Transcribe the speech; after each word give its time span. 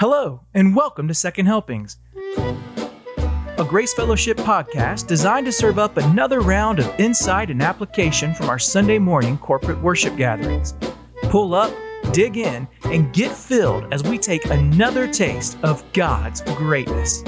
Hello, 0.00 0.40
and 0.54 0.74
welcome 0.74 1.08
to 1.08 1.12
Second 1.12 1.44
Helpings, 1.44 1.98
a 2.38 3.66
Grace 3.68 3.92
Fellowship 3.92 4.38
podcast 4.38 5.06
designed 5.06 5.44
to 5.44 5.52
serve 5.52 5.78
up 5.78 5.98
another 5.98 6.40
round 6.40 6.78
of 6.78 6.88
insight 6.98 7.50
and 7.50 7.60
application 7.60 8.34
from 8.34 8.48
our 8.48 8.58
Sunday 8.58 8.98
morning 8.98 9.36
corporate 9.36 9.78
worship 9.82 10.16
gatherings. 10.16 10.72
Pull 11.24 11.54
up, 11.54 11.70
dig 12.14 12.38
in, 12.38 12.66
and 12.84 13.12
get 13.12 13.30
filled 13.30 13.92
as 13.92 14.02
we 14.02 14.16
take 14.16 14.42
another 14.46 15.06
taste 15.06 15.58
of 15.62 15.84
God's 15.92 16.40
greatness. 16.54 17.22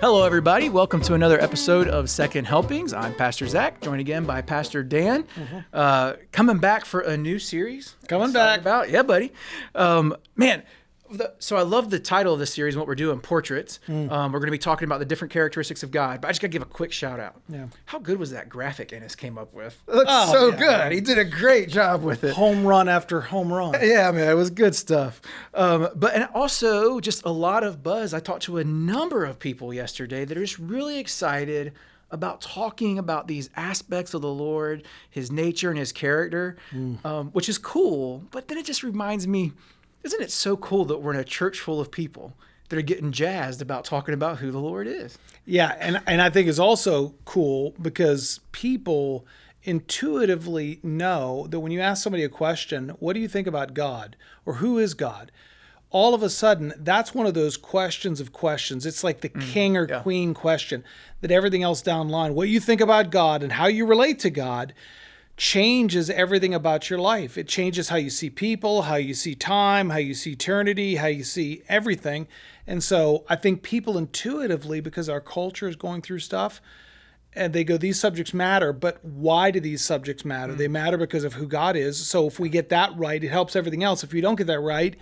Hello, 0.00 0.24
everybody. 0.24 0.70
Welcome 0.70 1.02
to 1.02 1.12
another 1.12 1.38
episode 1.38 1.86
of 1.86 2.08
Second 2.08 2.46
Helpings. 2.46 2.94
I'm 2.94 3.14
Pastor 3.14 3.46
Zach, 3.46 3.82
joined 3.82 4.00
again 4.00 4.24
by 4.24 4.40
Pastor 4.40 4.82
Dan. 4.82 5.26
Uh, 5.74 6.14
coming 6.32 6.56
back 6.56 6.86
for 6.86 7.00
a 7.00 7.18
new 7.18 7.38
series. 7.38 7.96
Coming 8.08 8.32
back. 8.32 8.60
About 8.60 8.88
yeah, 8.88 9.02
buddy. 9.02 9.30
Um, 9.74 10.16
man. 10.36 10.62
The, 11.10 11.34
so 11.38 11.56
I 11.56 11.62
love 11.62 11.90
the 11.90 11.98
title 11.98 12.32
of 12.34 12.38
this 12.38 12.54
series 12.54 12.74
and 12.74 12.80
what 12.80 12.86
we're 12.86 12.94
doing, 12.94 13.18
portraits. 13.20 13.80
Mm. 13.88 14.10
Um, 14.10 14.32
we're 14.32 14.38
going 14.38 14.46
to 14.48 14.52
be 14.52 14.58
talking 14.58 14.86
about 14.86 14.98
the 15.00 15.04
different 15.04 15.32
characteristics 15.32 15.82
of 15.82 15.90
God. 15.90 16.20
But 16.20 16.28
I 16.28 16.30
just 16.30 16.40
got 16.40 16.46
to 16.48 16.52
give 16.52 16.62
a 16.62 16.66
quick 16.66 16.92
shout 16.92 17.18
out. 17.18 17.40
Yeah. 17.48 17.66
How 17.86 17.98
good 17.98 18.18
was 18.18 18.30
that 18.30 18.48
graphic 18.48 18.92
Ennis 18.92 19.14
came 19.14 19.36
up 19.38 19.52
with? 19.52 19.80
It 19.88 19.94
looks 19.94 20.10
Oh, 20.12 20.32
so 20.32 20.48
yeah. 20.50 20.56
good. 20.88 20.92
He 20.92 21.00
did 21.00 21.18
a 21.18 21.24
great 21.24 21.68
job 21.68 22.02
with 22.02 22.22
it. 22.24 22.34
Home 22.34 22.64
run 22.64 22.88
after 22.88 23.20
home 23.20 23.52
run. 23.52 23.74
Yeah, 23.82 24.10
man, 24.12 24.28
it 24.30 24.34
was 24.34 24.50
good 24.50 24.74
stuff. 24.74 25.20
Um, 25.52 25.88
but 25.96 26.14
and 26.14 26.28
also 26.34 27.00
just 27.00 27.24
a 27.24 27.30
lot 27.32 27.64
of 27.64 27.82
buzz. 27.82 28.14
I 28.14 28.20
talked 28.20 28.42
to 28.44 28.58
a 28.58 28.64
number 28.64 29.24
of 29.24 29.38
people 29.38 29.74
yesterday 29.74 30.24
that 30.24 30.36
are 30.36 30.40
just 30.42 30.58
really 30.58 30.98
excited 30.98 31.72
about 32.12 32.40
talking 32.40 32.98
about 32.98 33.26
these 33.28 33.50
aspects 33.56 34.14
of 34.14 34.22
the 34.22 34.28
Lord, 34.32 34.84
His 35.10 35.30
nature 35.30 35.70
and 35.70 35.78
His 35.78 35.92
character, 35.92 36.56
um, 37.04 37.30
which 37.32 37.48
is 37.48 37.56
cool. 37.58 38.24
But 38.30 38.48
then 38.48 38.58
it 38.58 38.64
just 38.66 38.82
reminds 38.82 39.26
me, 39.28 39.52
isn't 40.02 40.22
it 40.22 40.30
so 40.30 40.56
cool 40.56 40.84
that 40.86 40.98
we're 40.98 41.12
in 41.12 41.20
a 41.20 41.24
church 41.24 41.60
full 41.60 41.80
of 41.80 41.90
people 41.90 42.34
that 42.68 42.78
are 42.78 42.82
getting 42.82 43.12
jazzed 43.12 43.60
about 43.60 43.84
talking 43.84 44.14
about 44.14 44.38
who 44.38 44.50
the 44.50 44.58
Lord 44.58 44.86
is? 44.86 45.18
Yeah, 45.44 45.76
and 45.80 46.00
and 46.06 46.22
I 46.22 46.30
think 46.30 46.48
it's 46.48 46.58
also 46.58 47.14
cool 47.24 47.74
because 47.80 48.40
people 48.52 49.26
intuitively 49.62 50.80
know 50.82 51.46
that 51.48 51.60
when 51.60 51.72
you 51.72 51.80
ask 51.80 52.02
somebody 52.02 52.24
a 52.24 52.28
question, 52.28 52.90
what 52.98 53.12
do 53.12 53.20
you 53.20 53.28
think 53.28 53.46
about 53.46 53.74
God 53.74 54.16
or 54.46 54.54
who 54.54 54.78
is 54.78 54.94
God? 54.94 55.30
All 55.90 56.14
of 56.14 56.22
a 56.22 56.30
sudden, 56.30 56.72
that's 56.78 57.14
one 57.14 57.26
of 57.26 57.34
those 57.34 57.56
questions 57.56 58.20
of 58.20 58.32
questions. 58.32 58.86
It's 58.86 59.02
like 59.02 59.20
the 59.20 59.28
mm-hmm. 59.28 59.50
king 59.50 59.76
or 59.76 59.86
queen 59.86 60.34
question 60.34 60.84
that 61.20 61.32
everything 61.32 61.62
else 61.62 61.82
down 61.82 62.06
the 62.06 62.12
line, 62.12 62.34
what 62.34 62.48
you 62.48 62.60
think 62.60 62.80
about 62.80 63.10
God 63.10 63.42
and 63.42 63.52
how 63.52 63.66
you 63.66 63.84
relate 63.84 64.20
to 64.20 64.30
God, 64.30 64.72
changes 65.40 66.10
everything 66.10 66.52
about 66.52 66.90
your 66.90 66.98
life. 66.98 67.38
It 67.38 67.48
changes 67.48 67.88
how 67.88 67.96
you 67.96 68.10
see 68.10 68.28
people, 68.28 68.82
how 68.82 68.96
you 68.96 69.14
see 69.14 69.34
time, 69.34 69.88
how 69.88 69.96
you 69.96 70.12
see 70.12 70.32
eternity, 70.32 70.96
how 70.96 71.06
you 71.06 71.24
see 71.24 71.62
everything. 71.66 72.28
And 72.66 72.84
so 72.84 73.24
I 73.26 73.36
think 73.36 73.62
people 73.62 73.96
intuitively, 73.96 74.82
because 74.82 75.08
our 75.08 75.22
culture 75.22 75.66
is 75.66 75.76
going 75.76 76.02
through 76.02 76.18
stuff, 76.18 76.60
and 77.32 77.54
they 77.54 77.64
go, 77.64 77.78
these 77.78 77.98
subjects 77.98 78.34
matter, 78.34 78.74
but 78.74 79.02
why 79.02 79.50
do 79.50 79.60
these 79.60 79.82
subjects 79.82 80.26
matter? 80.26 80.52
They 80.54 80.66
mm. 80.66 80.72
matter 80.72 80.98
because 80.98 81.24
of 81.24 81.32
who 81.32 81.46
God 81.46 81.74
is. 81.74 81.96
So 82.06 82.26
if 82.26 82.38
we 82.38 82.50
get 82.50 82.68
that 82.68 82.94
right, 82.98 83.24
it 83.24 83.30
helps 83.30 83.56
everything 83.56 83.82
else. 83.82 84.04
If 84.04 84.12
we 84.12 84.20
don't 84.20 84.34
get 84.34 84.46
that 84.48 84.60
right, 84.60 84.94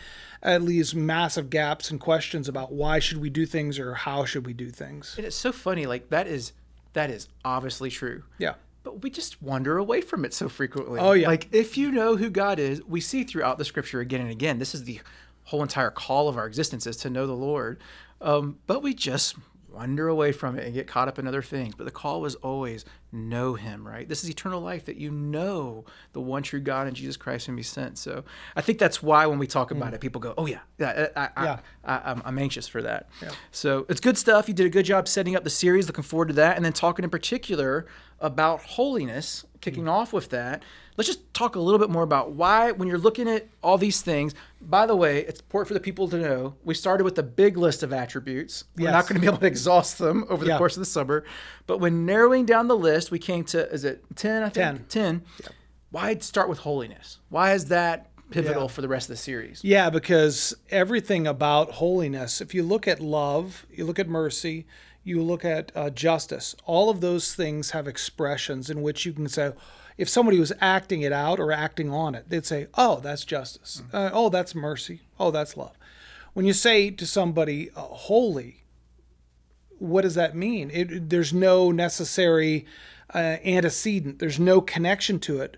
it 0.45 0.63
leaves 0.63 0.95
massive 0.95 1.51
gaps 1.51 1.91
and 1.91 1.99
questions 1.99 2.49
about 2.49 2.71
why 2.71 3.01
should 3.01 3.19
we 3.19 3.29
do 3.29 3.45
things 3.45 3.77
or 3.81 3.95
how 3.95 4.25
should 4.25 4.47
we 4.47 4.53
do 4.53 4.71
things. 4.71 5.15
And 5.17 5.27
it's 5.27 5.35
so 5.35 5.51
funny, 5.51 5.87
like 5.87 6.11
that 6.11 6.29
is 6.29 6.53
that 6.93 7.11
is 7.11 7.29
obviously 7.45 7.91
true. 7.91 8.23
Yeah. 8.39 8.55
But 8.89 9.03
we 9.03 9.11
just 9.11 9.43
wander 9.43 9.77
away 9.77 10.01
from 10.01 10.25
it 10.25 10.33
so 10.33 10.49
frequently. 10.49 10.99
Oh, 10.99 11.13
yeah. 11.13 11.29
Like 11.29 11.49
if 11.53 11.77
you 11.77 11.93
know 11.93 12.17
who 12.17 12.31
God 12.31 12.59
is, 12.59 12.83
we 12.85 13.03
see 13.03 13.23
throughout 13.23 13.59
the 13.59 13.65
scripture 13.67 14.01
again 14.01 14.23
and 14.23 14.31
again. 14.31 14.59
This 14.59 14.75
is 14.75 14.85
the 14.85 15.01
whole 15.45 15.61
entire 15.61 15.91
call 15.91 16.27
of 16.27 16.39
our 16.39 16.47
existence 16.47 16.87
is 16.87 16.97
to 16.99 17.11
know 17.11 17.27
the 17.27 17.35
Lord. 17.35 17.79
Um, 18.23 18.61
but 18.67 18.83
we 18.83 18.95
just 18.95 19.37
wander 19.79 20.09
away 20.09 20.33
from 20.33 20.59
it 20.59 20.65
and 20.65 20.75
get 20.75 20.87
caught 20.87 21.07
up 21.09 21.19
in 21.19 21.27
other 21.27 21.43
things. 21.43 21.75
But 21.77 21.85
the 21.85 21.91
call 21.93 22.21
was 22.21 22.35
always 22.37 22.85
know 23.13 23.55
him, 23.55 23.87
right? 23.87 24.09
This 24.09 24.25
is 24.25 24.31
eternal 24.31 24.61
life 24.61 24.85
that 24.87 24.97
you 24.97 25.11
know 25.11 25.85
the 26.13 26.21
one 26.21 26.43
true 26.43 26.61
God 26.61 26.87
and 26.89 26.97
Jesus 26.97 27.17
Christ 27.17 27.47
whom 27.47 27.57
he 27.57 27.63
sent. 27.63 27.97
So 27.97 28.25
I 28.57 28.61
think 28.61 28.79
that's 28.79 29.03
why 29.03 29.27
when 29.27 29.39
we 29.39 29.47
talk 29.47 29.71
about 29.71 29.95
it, 29.95 30.01
people 30.01 30.21
go, 30.21 30.35
oh 30.37 30.47
yeah, 30.47 30.61
yeah, 30.79 31.09
I, 31.17 31.21
I, 31.23 31.29
Mm. 31.29 31.45
Yeah. 31.45 31.61
I, 31.85 31.97
I, 31.97 32.11
I'm, 32.11 32.23
I'm 32.25 32.39
anxious 32.39 32.67
for 32.67 32.83
that. 32.83 33.09
So 33.53 33.87
it's 33.89 34.01
good 34.01 34.19
stuff. 34.19 34.49
You 34.49 34.55
did 34.55 34.67
a 34.67 34.71
good 34.71 34.85
job 34.85 35.07
setting 35.09 35.37
up 35.37 35.45
the 35.45 35.51
series. 35.51 35.87
Looking 35.87 36.05
forward 36.05 36.29
to 36.29 36.35
that. 36.35 36.57
And 36.57 36.65
then 36.65 36.73
talking 36.73 37.05
in 37.05 37.11
particular 37.11 37.87
about 38.21 38.61
holiness, 38.63 39.45
kicking 39.61 39.85
Mm. 39.85 39.91
off 39.91 40.13
with 40.13 40.31
that. 40.31 40.63
Let's 40.97 41.09
just 41.09 41.33
talk 41.35 41.55
a 41.57 41.61
little 41.61 41.79
bit 41.79 41.91
more 41.91 42.03
about 42.03 42.33
why, 42.33 42.73
when 42.73 42.89
you're 42.89 42.99
looking 42.99 43.29
at 43.29 43.47
all 43.63 43.79
these 43.79 44.01
things, 44.01 44.35
by 44.61 44.87
the 44.87 44.97
way, 44.97 45.21
it's 45.25 45.41
important 45.41 45.69
for 45.69 45.75
the 45.75 45.81
people 45.81 46.09
to 46.09 46.19
know 46.19 46.55
we 46.65 46.75
started 46.75 47.05
with 47.05 47.19
a 47.19 47.23
big 47.23 47.57
list 47.57 47.83
of 47.83 47.93
attributes. 47.93 48.65
We're 48.77 48.91
not 48.91 49.05
going 49.07 49.15
to 49.15 49.21
be 49.21 49.27
able 49.27 49.39
to 49.39 49.47
exhaust 49.47 49.99
them 49.99 50.25
over 50.29 50.45
the 50.45 50.51
Yeah. 50.53 50.59
course 50.59 50.77
of 50.77 50.81
the 50.81 50.87
summer. 50.87 51.25
But 51.67 51.79
when 51.79 52.05
narrowing 52.05 52.47
down 52.47 52.69
the 52.69 52.77
list, 52.77 53.11
we 53.11 53.19
came 53.19 53.45
to, 53.45 53.71
is 53.73 53.85
it 53.85 54.05
10? 54.17 54.43
I 54.43 54.49
think? 54.49 54.89
10. 54.89 55.23
Why 55.91 56.17
start 56.19 56.49
with 56.49 56.59
holiness? 56.61 57.19
Why 57.29 57.53
is 57.55 57.67
that 57.67 58.11
pivotal 58.31 58.63
Yeah. 58.63 58.69
for 58.69 58.83
the 58.83 58.89
rest 58.89 59.09
of 59.09 59.17
the 59.17 59.23
series? 59.23 59.61
Yeah, 59.65 59.91
because 59.91 60.55
everything 60.71 61.27
about 61.27 61.73
holiness, 61.73 62.41
if 62.41 62.55
you 62.55 62.63
look 62.63 62.87
at 62.89 63.01
love, 63.01 63.67
you 63.73 63.85
look 63.85 63.99
at 63.99 64.09
mercy, 64.09 64.67
you 65.05 65.23
look 65.23 65.45
at 65.45 65.73
uh, 65.75 65.91
justice, 65.91 66.55
all 66.67 66.91
of 66.91 67.01
those 67.01 67.35
things 67.35 67.71
have 67.71 67.87
expressions 67.89 68.69
in 68.69 68.83
which 68.83 69.07
you 69.07 69.13
can 69.13 69.29
say, 69.29 69.53
if 69.97 70.09
somebody 70.09 70.39
was 70.39 70.53
acting 70.61 71.03
it 71.03 71.13
out 71.13 71.41
or 71.41 71.51
acting 71.51 71.91
on 71.91 72.15
it, 72.15 72.29
they'd 72.29 72.47
say, 72.47 72.67
oh, 72.75 73.01
that's 73.01 73.25
justice. 73.25 73.83
Uh, 73.93 74.11
oh, 74.13 74.29
that's 74.29 74.55
mercy. 74.55 75.01
Oh, 75.19 75.31
that's 75.31 75.57
love. 75.57 75.77
When 76.35 76.45
you 76.47 76.53
say 76.53 76.91
to 76.91 77.07
somebody, 77.07 77.71
uh, 77.75 77.81
holy, 77.81 78.63
what 79.79 80.03
does 80.03 80.15
that 80.15 80.37
mean? 80.37 80.71
It, 80.73 81.09
there's 81.11 81.33
no 81.33 81.71
necessary 81.73 82.67
uh, 83.15 83.37
antecedent. 83.45 84.19
There's 84.19 84.39
no 84.39 84.61
connection 84.61 85.19
to 85.21 85.41
it, 85.41 85.57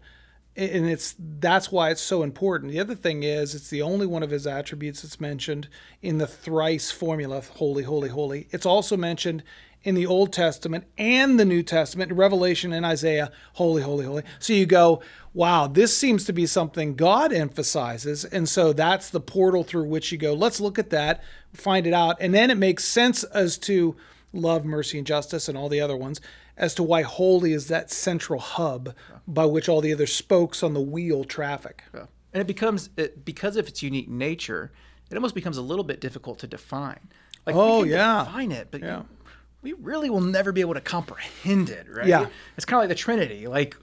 and 0.60 0.88
it's 0.88 1.14
that's 1.18 1.72
why 1.72 1.90
it's 1.90 2.00
so 2.00 2.22
important. 2.22 2.72
The 2.72 2.80
other 2.80 2.94
thing 2.94 3.22
is, 3.22 3.54
it's 3.54 3.70
the 3.70 3.82
only 3.82 4.06
one 4.06 4.22
of 4.22 4.30
his 4.30 4.46
attributes 4.46 5.02
that's 5.02 5.20
mentioned 5.20 5.68
in 6.02 6.18
the 6.18 6.26
thrice 6.26 6.90
formula: 6.90 7.40
holy, 7.40 7.84
holy, 7.84 8.10
holy. 8.10 8.48
It's 8.50 8.66
also 8.66 8.96
mentioned 8.96 9.42
in 9.82 9.94
the 9.94 10.06
Old 10.06 10.32
Testament 10.32 10.84
and 10.98 11.40
the 11.40 11.44
New 11.44 11.62
Testament, 11.62 12.12
Revelation 12.12 12.72
and 12.72 12.84
Isaiah, 12.84 13.32
holy, 13.54 13.82
holy, 13.82 14.04
holy. 14.04 14.22
So 14.38 14.52
you 14.52 14.66
go, 14.66 15.02
wow, 15.32 15.66
this 15.66 15.96
seems 15.96 16.24
to 16.26 16.32
be 16.32 16.46
something 16.46 16.96
God 16.96 17.32
emphasizes. 17.32 18.24
And 18.26 18.48
so 18.48 18.72
that's 18.72 19.08
the 19.08 19.20
portal 19.20 19.64
through 19.64 19.84
which 19.84 20.12
you 20.12 20.18
go, 20.18 20.34
let's 20.34 20.60
look 20.60 20.78
at 20.78 20.90
that, 20.90 21.22
find 21.54 21.86
it 21.86 21.94
out. 21.94 22.16
And 22.20 22.34
then 22.34 22.50
it 22.50 22.58
makes 22.58 22.84
sense 22.84 23.24
as 23.24 23.56
to 23.58 23.96
love, 24.32 24.64
mercy, 24.64 24.98
and 24.98 25.06
justice 25.06 25.48
and 25.48 25.56
all 25.56 25.68
the 25.68 25.80
other 25.80 25.96
ones, 25.96 26.20
as 26.56 26.74
to 26.74 26.82
why 26.82 27.02
holy 27.02 27.52
is 27.52 27.68
that 27.68 27.90
central 27.90 28.38
hub 28.38 28.94
by 29.34 29.44
which 29.46 29.68
all 29.68 29.80
the 29.80 29.92
other 29.92 30.06
spokes 30.06 30.62
on 30.62 30.74
the 30.74 30.80
wheel 30.80 31.24
traffic. 31.24 31.84
Yeah. 31.94 32.06
And 32.32 32.40
it 32.40 32.46
becomes 32.46 32.90
it, 32.96 33.24
because 33.24 33.56
of 33.56 33.66
its 33.68 33.82
unique 33.82 34.08
nature, 34.08 34.72
it 35.10 35.14
almost 35.16 35.34
becomes 35.34 35.56
a 35.56 35.62
little 35.62 35.84
bit 35.84 36.00
difficult 36.00 36.38
to 36.40 36.46
define. 36.46 37.08
Like 37.46 37.56
Oh, 37.56 37.78
we 37.82 37.88
can 37.88 37.98
yeah. 37.98 38.24
define 38.24 38.52
it, 38.52 38.68
but 38.70 38.80
Yeah. 38.82 38.98
you- 38.98 39.06
we 39.62 39.72
really 39.74 40.08
will 40.08 40.20
never 40.22 40.52
be 40.52 40.60
able 40.62 40.74
to 40.74 40.80
comprehend 40.80 41.68
it, 41.70 41.86
right? 41.90 42.06
Yeah. 42.06 42.26
it's 42.56 42.64
kind 42.64 42.78
of 42.78 42.82
like 42.82 42.88
the 42.88 43.00
Trinity. 43.00 43.46
Like 43.46 43.76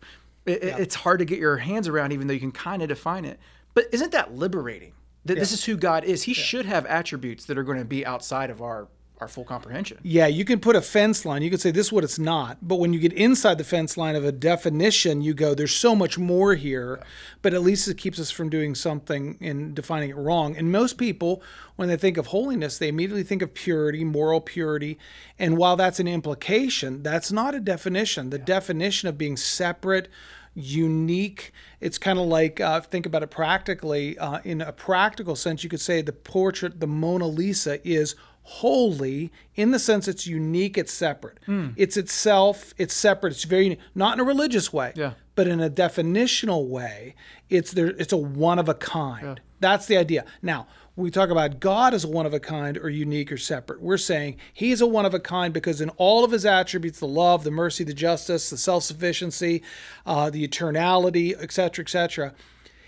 it, 0.46 0.64
it- 0.64 0.80
it's 0.80 0.96
hard 0.96 1.20
to 1.20 1.26
get 1.26 1.40
your 1.40 1.58
hands 1.58 1.88
around, 1.88 2.14
even 2.14 2.28
though 2.28 2.34
you 2.34 2.40
can 2.40 2.52
kind 2.52 2.82
of 2.82 2.88
define 2.88 3.26
it. 3.26 3.40
But 3.74 3.88
isn't 3.92 4.12
that 4.12 4.34
liberating? 4.34 4.94
That 5.26 5.38
this 5.38 5.52
is 5.52 5.66
who 5.66 5.76
God 5.76 6.06
is. 6.06 6.24
He 6.24 6.34
should 6.34 6.66
have 6.66 6.86
attributes 6.86 7.46
that 7.46 7.58
are 7.58 7.64
going 7.64 7.80
to 7.80 7.86
be 7.86 8.06
outside 8.06 8.50
of 8.50 8.62
our 8.62 8.88
our 9.20 9.28
full 9.28 9.44
comprehension. 9.44 9.98
Yeah, 10.04 10.28
you 10.28 10.46
can 10.46 10.60
put 10.60 10.76
a 10.76 10.82
fence 10.82 11.26
line. 11.26 11.42
You 11.42 11.50
can 11.50 11.60
say 11.60 11.72
this 11.72 11.88
is 11.88 11.92
what 11.92 12.04
it's 12.04 12.20
not. 12.20 12.60
But 12.62 12.76
when 12.76 12.94
you 12.94 13.00
get 13.00 13.14
inside 13.14 13.58
the 13.58 13.64
fence 13.64 13.98
line 13.98 14.16
of 14.16 14.24
a 14.24 14.32
definition, 14.32 15.22
you 15.22 15.34
go, 15.34 15.56
there's 15.56 15.76
so 15.76 15.96
much 15.96 16.18
more 16.20 16.54
here. 16.56 17.04
But 17.42 17.54
at 17.54 17.64
least 17.64 17.88
it 17.88 17.98
keeps 17.98 18.20
us 18.20 18.30
from 18.30 18.50
doing 18.50 18.76
something 18.76 19.38
and 19.42 19.74
defining 19.74 20.12
it 20.12 20.18
wrong. 20.18 20.56
And 20.56 20.72
most 20.72 20.98
people, 20.98 21.42
when 21.78 21.90
they 21.90 21.98
think 21.98 22.18
of 22.18 22.28
holiness, 22.28 22.78
they 22.78 22.90
immediately 22.90 23.24
think 23.24 23.42
of 23.42 23.54
purity, 23.54 24.04
moral 24.04 24.40
purity. 24.40 25.00
And 25.40 25.58
while 25.58 25.76
that's 25.76 26.00
an 26.00 26.08
implication, 26.08 27.02
that's 27.02 27.32
not 27.32 27.56
a 27.56 27.60
definition. 27.60 28.30
The 28.30 28.40
definition 28.40 29.10
of 29.10 29.18
being 29.18 29.38
separate, 29.38 30.10
unique. 30.54 31.54
It's 31.80 31.98
kind 31.98 32.18
of 32.18 32.26
like 32.26 32.60
uh, 32.60 32.82
think 32.82 33.06
about 33.06 33.24
it 33.24 33.32
practically. 33.32 34.18
Uh, 34.18 34.40
in 34.44 34.62
a 34.62 34.72
practical 34.72 35.36
sense, 35.36 35.64
you 35.64 35.70
could 35.70 35.82
say 35.82 36.02
the 36.02 36.14
portrait, 36.14 36.80
the 36.80 36.88
Mona 36.88 37.28
Lisa, 37.28 37.86
is 37.88 38.16
holy 38.50 39.30
in 39.56 39.72
the 39.72 39.80
sense 39.80 40.08
it's 40.08 40.26
unique, 40.26 40.78
it's 40.78 40.94
separate. 40.94 41.38
It's 41.76 41.98
itself, 41.98 42.74
it's 42.78 42.94
separate. 42.94 43.34
It's 43.34 43.44
very 43.44 43.78
not 43.94 44.14
in 44.14 44.20
a 44.22 44.24
religious 44.24 44.72
way, 44.72 44.94
Yeah. 44.96 45.14
but 45.36 45.48
in 45.48 45.60
a 45.60 45.70
definitional 45.70 46.68
way. 46.68 47.14
It's 47.50 47.72
there. 47.72 47.88
It's 47.88 48.14
a 48.14 48.18
one 48.18 48.58
of 48.58 48.70
a 48.70 48.74
kind. 48.74 49.42
That's 49.60 49.86
the 49.88 49.98
idea. 49.98 50.24
Now, 50.42 50.68
we 50.96 51.12
talk 51.12 51.30
about 51.30 51.60
God 51.60 51.94
as 51.94 52.04
a 52.06 52.08
one 52.08 52.26
of 52.26 52.34
a 52.34 52.40
kind 52.40 52.78
or 52.78 52.90
unique 52.90 53.32
or 53.32 53.38
separate, 53.38 53.82
we're 53.82 53.98
saying 53.98 54.38
he's 54.54 54.82
a 54.82 54.88
one 54.88 55.06
of 55.06 55.14
a 55.14 55.20
kind 55.20 55.54
because 55.54 55.80
in 55.82 55.90
all 55.98 56.24
of 56.24 56.32
His 56.32 56.46
attributes, 56.46 57.00
the 57.00 57.08
love, 57.08 57.44
the 57.44 57.52
mercy, 57.52 57.84
the 57.84 57.94
justice, 57.94 58.50
the 58.50 58.58
self 58.58 58.84
sufficiency, 58.84 59.62
uh, 60.06 60.30
the 60.30 60.48
eternality, 60.48 61.36
etc., 61.40 61.84
etc., 61.84 62.34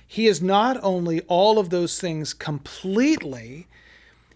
He 0.08 0.26
is 0.26 0.42
not 0.42 0.80
only 0.82 1.22
all 1.28 1.60
of 1.60 1.70
those 1.70 2.00
things 2.00 2.34
completely, 2.34 3.68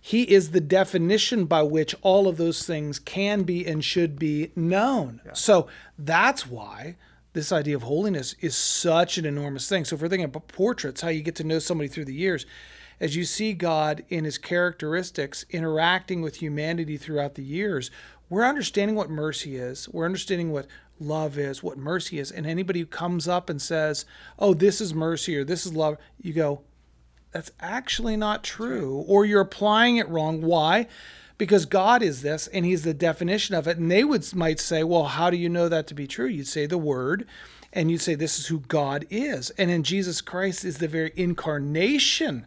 he 0.06 0.24
is 0.24 0.52
the 0.52 0.60
definition 0.60 1.46
by 1.46 1.64
which 1.64 1.96
all 2.02 2.28
of 2.28 2.36
those 2.36 2.68
things 2.68 3.00
can 3.00 3.44
be 3.44 3.66
and 3.66 3.86
should 3.86 4.20
be 4.20 4.52
known. 4.54 5.22
Yeah. 5.26 5.32
So 5.32 5.68
that's 5.98 6.46
why 6.46 6.98
this 7.32 7.54
idea 7.54 7.78
of 7.78 7.84
holiness 7.84 8.36
is 8.42 8.54
such 8.54 9.18
an 9.18 9.26
enormous 9.26 9.70
thing. 9.70 9.86
So 9.86 9.96
if 9.96 10.02
we're 10.02 10.10
thinking 10.10 10.26
about 10.26 10.50
portraits, 10.50 11.00
how 11.00 11.08
you 11.08 11.22
get 11.22 11.36
to 11.36 11.46
know 11.46 11.58
somebody 11.58 11.88
through 11.88 12.04
the 12.04 12.14
years, 12.14 12.46
as 13.00 13.16
you 13.16 13.24
see 13.24 13.54
God 13.54 14.04
in 14.10 14.26
his 14.26 14.38
characteristics 14.38 15.46
interacting 15.52 16.22
with 16.22 16.42
humanity 16.42 16.98
throughout 16.98 17.36
the 17.36 17.42
years, 17.42 17.90
we're 18.30 18.44
understanding 18.44 18.98
what 18.98 19.10
mercy 19.10 19.56
is. 19.56 19.88
We're 19.88 20.04
understanding 20.04 20.52
what 20.52 20.68
love 21.00 21.38
is, 21.38 21.64
what 21.64 21.78
mercy 21.78 22.20
is. 22.20 22.30
And 22.30 22.46
anybody 22.46 22.82
who 22.82 22.88
comes 22.88 23.26
up 23.26 23.50
and 23.50 23.62
says, 23.62 24.04
oh, 24.38 24.54
this 24.54 24.82
is 24.82 24.94
mercy 24.94 25.38
or 25.38 25.46
this 25.46 25.66
is 25.66 25.74
love, 25.74 25.98
you 26.22 26.34
go, 26.34 26.64
that's 27.34 27.52
actually 27.60 28.16
not 28.16 28.44
true. 28.44 29.04
Or 29.08 29.26
you're 29.26 29.42
applying 29.42 29.98
it 29.98 30.08
wrong. 30.08 30.42
Why? 30.42 30.88
Because 31.38 31.66
God 31.66 32.02
is 32.02 32.22
this 32.22 32.48
and 32.48 32.66
He's 32.66 32.84
the 32.84 32.94
definition 32.94 33.56
of 33.56 33.68
it. 33.68 33.78
And 33.78 33.92
they 33.92 34.04
would 34.04 34.34
might 34.36 34.60
say, 34.60 34.84
well, 34.84 35.06
how 35.06 35.30
do 35.30 35.38
you 35.38 35.50
know 35.50 35.68
that 35.68 35.88
to 35.88 35.94
be 35.94 36.08
true? 36.08 36.28
You'd 36.28 36.48
say 36.48 36.66
the 36.66 36.78
word 36.78 37.28
and 37.74 37.90
you'd 37.90 38.02
say 38.02 38.16
this 38.16 38.40
is 38.40 38.48
who 38.48 38.60
God 38.60 39.06
is. 39.10 39.50
And 39.52 39.72
in 39.72 39.84
Jesus 39.84 40.22
Christ 40.22 40.64
is 40.64 40.78
the 40.78 40.88
very 40.88 41.12
incarnation 41.16 42.46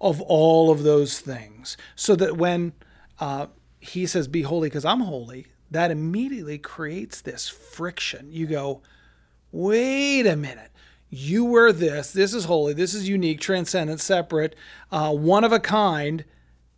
of 0.00 0.20
all 0.20 0.70
of 0.70 0.82
those 0.82 1.18
things. 1.18 1.76
So 1.94 2.14
that 2.16 2.36
when 2.36 2.74
uh, 3.18 3.46
he 3.80 4.06
says, 4.06 4.28
Be 4.28 4.42
holy 4.42 4.68
because 4.68 4.84
I'm 4.84 5.00
holy, 5.00 5.46
that 5.70 5.90
immediately 5.90 6.58
creates 6.58 7.20
this 7.20 7.48
friction. 7.48 8.30
You 8.30 8.46
go, 8.46 8.82
wait 9.50 10.26
a 10.26 10.36
minute. 10.36 10.70
You 11.08 11.44
were 11.44 11.72
this. 11.72 12.12
This 12.12 12.34
is 12.34 12.46
holy. 12.46 12.72
This 12.72 12.94
is 12.94 13.08
unique, 13.08 13.40
transcendent, 13.40 14.00
separate, 14.00 14.56
uh, 14.90 15.12
one 15.14 15.44
of 15.44 15.52
a 15.52 15.60
kind. 15.60 16.24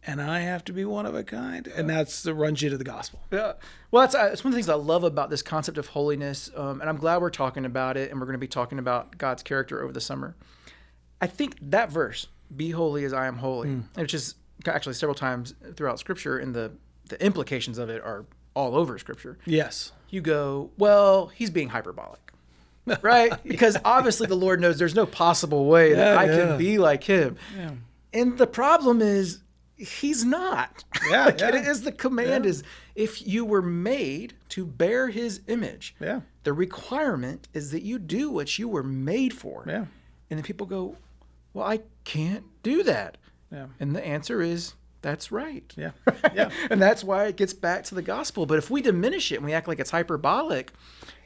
And 0.07 0.23
I 0.23 0.41
have 0.41 0.65
to 0.65 0.73
be 0.73 0.85
one 0.85 1.07
of 1.07 1.15
a 1.15 1.25
kind. 1.25 1.67
And 1.67 1.89
that's 1.89 2.23
the 2.23 2.33
runs 2.33 2.63
you 2.63 2.71
to 2.71 2.79
the 2.79 2.85
gospel. 2.85 3.21
Yeah. 3.31 3.55
Well, 3.91 4.03
that's, 4.03 4.15
that's 4.15 4.45
one 4.45 4.53
of 4.53 4.55
the 4.55 4.59
things 4.59 4.69
I 4.69 4.75
love 4.75 5.05
about 5.05 5.29
this 5.29 5.43
concept 5.43 5.77
of 5.77 5.89
holiness. 5.89 6.51
Um, 6.57 6.81
and 6.81 6.89
I'm 6.89 6.97
glad 6.97 7.21
we're 7.21 7.31
talking 7.31 7.65
about 7.65 7.97
it. 7.97 8.11
And 8.11 8.21
we're 8.21 8.27
going 8.27 8.35
to 8.35 8.39
be 8.39 8.49
talking 8.49 8.79
about 8.79 9.19
God's 9.19 9.43
character 9.43 9.83
over 9.83 9.93
the 9.93 10.01
summer. 10.01 10.37
I 11.21 11.27
think 11.27 11.57
that 11.61 11.91
verse, 11.91 12.29
be 12.55 12.71
holy 12.71 13.05
as 13.05 13.13
I 13.13 13.27
am 13.27 13.39
holy, 13.39 13.69
mm. 13.69 13.85
which 13.97 14.15
is 14.15 14.37
actually 14.67 14.95
several 14.95 15.15
times 15.15 15.55
throughout 15.75 15.99
scripture, 15.99 16.39
and 16.39 16.55
the, 16.55 16.73
the 17.09 17.23
implications 17.23 17.79
of 17.79 17.91
it 17.91 18.03
are 18.03 18.25
all 18.55 18.75
over 18.75 18.99
scripture. 18.99 19.39
Yes. 19.45 19.93
You 20.11 20.21
go, 20.21 20.71
well, 20.79 21.27
he's 21.27 21.51
being 21.51 21.69
hyperbolic. 21.69 22.33
Right? 23.03 23.33
Because 23.45 23.77
obviously 23.85 24.27
the 24.27 24.37
Lord 24.37 24.61
knows 24.61 24.79
there's 24.79 24.95
no 24.95 25.07
possible 25.07 25.67
way 25.67 25.95
that 25.95 26.15
yeah, 26.15 26.21
I 26.21 26.25
yeah. 26.25 26.37
can 26.37 26.59
be 26.59 26.79
like 26.79 27.05
him. 27.05 27.37
Yeah. 27.57 27.71
And 28.13 28.39
the 28.39 28.47
problem 28.47 29.01
is 29.03 29.41
he's 29.77 30.25
not. 30.25 30.85
Yeah, 31.09 31.25
like 31.27 31.41
yeah. 31.41 31.49
It 31.49 31.55
is 31.55 31.83
the 31.83 31.93
command 31.93 32.47
is 32.47 32.63
if 32.95 33.27
you 33.27 33.45
were 33.45 33.63
made 33.63 34.35
to 34.51 34.67
bear 34.67 35.09
his 35.09 35.41
image. 35.47 35.95
Yeah. 36.01 36.21
The 36.45 36.53
requirement 36.53 37.49
is 37.53 37.71
that 37.73 37.83
you 37.83 37.99
do 37.99 38.31
what 38.31 38.59
you 38.59 38.69
were 38.69 38.83
made 38.83 39.35
for. 39.35 39.65
Yeah. 39.67 39.87
And 40.31 40.39
then 40.39 40.43
people 40.43 40.67
go, 40.67 40.97
"Well, 41.55 41.67
I 41.67 41.81
can't 42.05 42.45
do 42.63 42.83
that." 42.85 43.19
Yeah. 43.53 43.67
And 43.81 43.95
the 43.95 44.05
answer 44.05 44.43
is 44.43 44.75
that's 45.01 45.31
right. 45.31 45.73
Yeah. 45.77 45.91
Yeah. 46.35 46.51
and 46.71 46.83
that's 46.83 47.05
why 47.05 47.27
it 47.27 47.37
gets 47.37 47.53
back 47.53 47.85
to 47.85 47.95
the 47.95 48.03
gospel. 48.03 48.47
But 48.47 48.59
if 48.59 48.71
we 48.71 48.83
diminish 48.83 49.31
it 49.33 49.37
and 49.37 49.45
we 49.45 49.53
act 49.53 49.69
like 49.69 49.79
it's 49.79 49.91
hyperbolic, 49.91 50.73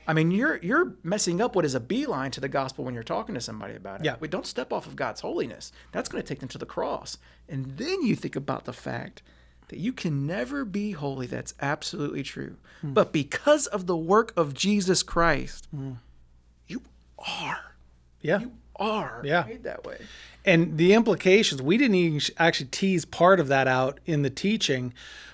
I 0.07 0.13
mean, 0.13 0.31
you're 0.31 0.57
you're 0.57 0.95
messing 1.03 1.41
up 1.41 1.55
what 1.55 1.65
is 1.65 1.75
a 1.75 1.81
beeline 1.81 2.31
to 2.33 2.41
the 2.41 2.49
gospel 2.49 2.85
when 2.85 2.95
you're 2.95 3.03
talking 3.03 3.35
to 3.35 3.41
somebody 3.41 3.75
about 3.75 4.01
it. 4.01 4.07
Yeah. 4.07 4.17
We 4.21 4.29
don't 4.29 4.47
step 4.47 4.73
off 4.73 4.87
of 4.87 4.97
God's 4.97 5.21
holiness. 5.21 5.73
That's 5.93 6.09
going 6.09 6.23
to 6.23 6.27
take 6.27 6.41
them 6.41 6.49
to 6.51 6.59
the 6.59 6.67
cross. 6.67 7.19
And 7.49 7.77
then 7.79 8.03
you 8.03 8.17
think 8.17 8.37
about 8.37 8.65
the 8.65 8.73
fact 8.73 9.23
that 9.69 9.79
you 9.79 9.93
can 9.93 10.27
never 10.27 10.65
be 10.65 10.93
holy. 10.93 11.27
That's 11.27 11.55
absolutely 11.61 12.23
true. 12.23 12.57
Hmm. 12.81 12.93
But 12.93 13.13
because 13.13 13.67
of 13.67 13.87
the 13.87 13.97
work 13.97 14.33
of 14.37 14.55
Jesus 14.55 15.03
Christ, 15.03 15.67
hmm. 15.71 15.93
you 16.67 16.83
are. 17.19 17.75
Yeah. 18.21 18.41
You 18.41 18.53
are 18.77 19.23
yeah. 19.25 19.45
made 19.47 19.65
that 19.65 19.85
way. 19.85 19.99
And 20.45 20.77
the 20.77 20.93
implications, 20.93 21.63
we 21.63 21.79
didn't 21.79 21.95
even 21.95 22.21
actually 22.39 22.67
tease 22.67 23.05
part 23.05 23.39
of 23.39 23.49
that 23.49 23.69
out 23.69 24.01
in 24.07 24.23
the 24.23 24.31
teaching. 24.31 24.93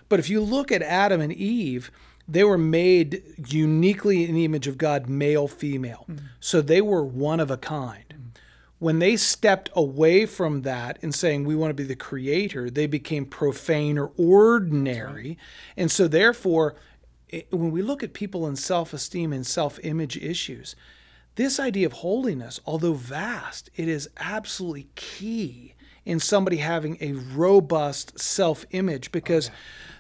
But 0.09 0.19
if 0.19 0.29
you 0.29 0.41
look 0.41 0.71
at 0.71 0.83
Adam 0.83 1.21
and 1.21 1.33
Eve, 1.33 1.91
they 2.29 2.45
were 2.45 2.59
made 2.59 3.23
uniquely 3.49 4.29
in 4.29 4.35
the 4.35 4.45
image 4.45 4.67
of 4.67 4.77
God, 4.77 5.09
male, 5.09 5.49
female. 5.49 6.05
Mm-hmm. 6.09 6.27
So 6.41 6.61
they 6.61 6.83
were 6.83 7.03
one 7.03 7.41
of 7.41 7.51
a 7.51 7.57
kind. 7.57 8.05
Mm-hmm. 8.11 8.29
When 8.79 8.99
they 8.99 9.17
stepped 9.17 9.71
away 9.75 10.27
from 10.27 10.63
that 10.63 10.99
and 11.03 11.15
saying, 11.15 11.45
we 11.45 11.57
want 11.57 11.71
to 11.71 11.75
be 11.75 11.85
the 11.85 11.97
creator, 11.97 12.71
they 12.71 12.87
became 12.87 13.25
profane 13.25 13.99
or 13.99 14.13
ordinary. 14.17 15.29
Right. 15.29 15.37
And 15.77 15.91
so, 15.91 16.07
therefore, 16.07 16.77
when 17.51 17.73
we 17.73 17.83
look 17.83 18.03
at 18.03 18.13
people 18.13 18.47
in 18.47 18.57
self 18.57 18.93
esteem 18.93 19.33
and 19.33 19.47
self 19.47 19.81
image 19.83 20.17
issues, 20.17 20.77
this 21.35 21.59
idea 21.59 21.87
of 21.87 21.95
holiness, 21.95 22.61
although 22.67 22.93
vast, 22.93 23.71
it 23.75 23.89
is 23.89 24.11
absolutely 24.19 24.89
key 24.95 25.75
in 26.09 26.19
somebody 26.19 26.57
having 26.57 26.97
a 27.03 27.13
robust 27.13 28.19
self 28.19 28.65
image 28.71 29.13
because 29.13 29.49
oh, 29.49 29.53
okay. 29.53 29.59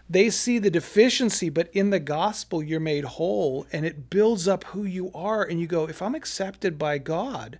they 0.08 0.30
see 0.30 0.58
the 0.58 0.70
deficiency, 0.70 1.50
but 1.50 1.68
in 1.74 1.90
the 1.90 2.00
gospel, 2.00 2.62
you're 2.62 2.80
made 2.80 3.04
whole 3.04 3.66
and 3.70 3.84
it 3.84 4.08
builds 4.08 4.48
up 4.48 4.64
who 4.64 4.84
you 4.84 5.10
are. 5.14 5.42
And 5.42 5.60
you 5.60 5.66
go, 5.66 5.86
if 5.86 6.00
I'm 6.00 6.14
accepted 6.14 6.78
by 6.78 6.96
God 6.96 7.58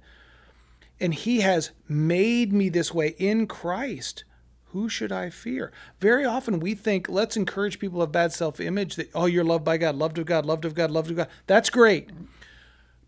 and 0.99 1.13
He 1.13 1.41
has 1.41 1.73
made 1.87 2.51
me 2.51 2.71
this 2.71 2.93
way 2.95 3.09
in 3.19 3.47
Christ, 3.47 4.25
who 4.73 4.89
should 4.89 5.13
I 5.13 5.29
fear? 5.29 5.71
Very 6.01 6.25
often 6.25 6.59
we 6.59 6.75
think, 6.75 7.07
let's 7.07 7.37
encourage 7.37 7.79
people 7.79 8.01
of 8.01 8.11
bad 8.11 8.33
self 8.33 8.61
image 8.61 8.97
that, 8.97 9.11
oh, 9.15 9.27
you're 9.27 9.45
loved 9.45 9.65
by 9.65 9.77
God, 9.77 9.95
loved 9.95 10.17
of 10.17 10.25
God, 10.25 10.47
loved 10.47 10.65
of 10.65 10.75
God, 10.75 10.91
loved 10.91 11.11
of 11.11 11.19
God. 11.19 11.29
That's 11.47 11.69
great. 11.69 12.09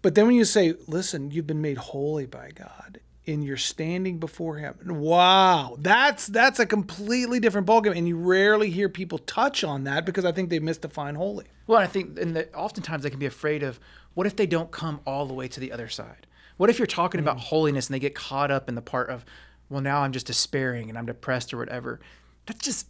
But 0.02 0.14
then 0.14 0.26
when 0.26 0.36
you 0.36 0.44
say, 0.44 0.74
listen, 0.86 1.30
you've 1.30 1.46
been 1.46 1.62
made 1.62 1.78
holy 1.78 2.26
by 2.26 2.50
God 2.54 3.00
and 3.30 3.44
you're 3.44 3.56
standing 3.56 4.18
before 4.18 4.56
him. 4.56 4.76
Wow, 4.84 5.76
that's 5.78 6.26
that's 6.26 6.58
a 6.58 6.66
completely 6.66 7.40
different 7.40 7.66
ballgame. 7.66 7.96
And 7.96 8.06
you 8.06 8.16
rarely 8.16 8.70
hear 8.70 8.88
people 8.88 9.18
touch 9.18 9.64
on 9.64 9.84
that 9.84 10.04
because 10.04 10.24
I 10.24 10.32
think 10.32 10.50
they 10.50 10.60
misdefine 10.60 11.16
holy. 11.16 11.46
Well, 11.66 11.78
I 11.78 11.86
think 11.86 12.18
and 12.18 12.36
the, 12.36 12.52
oftentimes 12.54 13.02
they 13.02 13.10
can 13.10 13.18
be 13.18 13.26
afraid 13.26 13.62
of 13.62 13.80
what 14.14 14.26
if 14.26 14.36
they 14.36 14.46
don't 14.46 14.70
come 14.70 15.00
all 15.06 15.26
the 15.26 15.34
way 15.34 15.48
to 15.48 15.60
the 15.60 15.72
other 15.72 15.88
side? 15.88 16.26
What 16.56 16.68
if 16.68 16.78
you're 16.78 16.86
talking 16.86 17.20
mm. 17.20 17.24
about 17.24 17.38
holiness 17.38 17.86
and 17.86 17.94
they 17.94 18.00
get 18.00 18.14
caught 18.14 18.50
up 18.50 18.68
in 18.68 18.74
the 18.74 18.82
part 18.82 19.08
of, 19.08 19.24
well, 19.68 19.80
now 19.80 20.02
I'm 20.02 20.12
just 20.12 20.26
despairing 20.26 20.88
and 20.88 20.98
I'm 20.98 21.06
depressed 21.06 21.54
or 21.54 21.58
whatever. 21.58 22.00
That's 22.46 22.64
just 22.64 22.88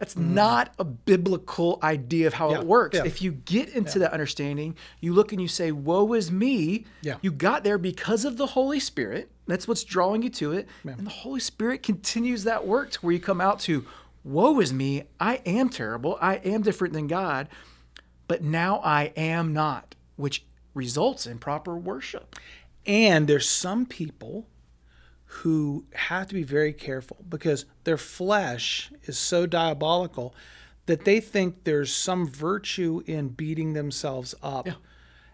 that's 0.00 0.14
mm. 0.14 0.30
not 0.30 0.72
a 0.78 0.84
biblical 0.84 1.78
idea 1.82 2.26
of 2.26 2.32
how 2.32 2.50
yeah, 2.50 2.60
it 2.60 2.66
works. 2.66 2.96
Yeah. 2.96 3.04
If 3.04 3.20
you 3.20 3.32
get 3.32 3.68
into 3.68 3.98
yeah. 3.98 4.06
that 4.06 4.12
understanding, 4.14 4.74
you 5.00 5.12
look 5.12 5.32
and 5.32 5.42
you 5.42 5.46
say, 5.46 5.72
Woe 5.72 6.14
is 6.14 6.32
me. 6.32 6.86
Yeah. 7.02 7.16
You 7.20 7.30
got 7.30 7.64
there 7.64 7.76
because 7.76 8.24
of 8.24 8.38
the 8.38 8.46
Holy 8.46 8.80
Spirit. 8.80 9.30
That's 9.46 9.68
what's 9.68 9.84
drawing 9.84 10.22
you 10.22 10.30
to 10.30 10.52
it. 10.52 10.68
And 10.84 11.06
the 11.06 11.10
Holy 11.10 11.38
Spirit 11.38 11.82
continues 11.82 12.44
that 12.44 12.66
work 12.66 12.92
to 12.92 13.00
where 13.00 13.12
you 13.12 13.20
come 13.20 13.42
out 13.42 13.60
to, 13.60 13.86
Woe 14.24 14.58
is 14.60 14.72
me. 14.72 15.04
I 15.20 15.42
am 15.44 15.68
terrible. 15.68 16.16
I 16.20 16.36
am 16.36 16.62
different 16.62 16.94
than 16.94 17.06
God. 17.06 17.48
But 18.26 18.42
now 18.42 18.80
I 18.82 19.12
am 19.16 19.52
not, 19.52 19.96
which 20.16 20.46
results 20.72 21.26
in 21.26 21.38
proper 21.38 21.76
worship. 21.76 22.36
And 22.86 23.28
there's 23.28 23.48
some 23.48 23.84
people 23.84 24.46
who 25.34 25.84
have 25.94 26.26
to 26.26 26.34
be 26.34 26.42
very 26.42 26.72
careful 26.72 27.16
because 27.28 27.64
their 27.84 27.96
flesh 27.96 28.90
is 29.04 29.16
so 29.16 29.46
diabolical 29.46 30.34
that 30.86 31.04
they 31.04 31.20
think 31.20 31.62
there's 31.62 31.94
some 31.94 32.26
virtue 32.26 33.00
in 33.06 33.28
beating 33.28 33.74
themselves 33.74 34.34
up. 34.42 34.66
Yeah. 34.66 34.72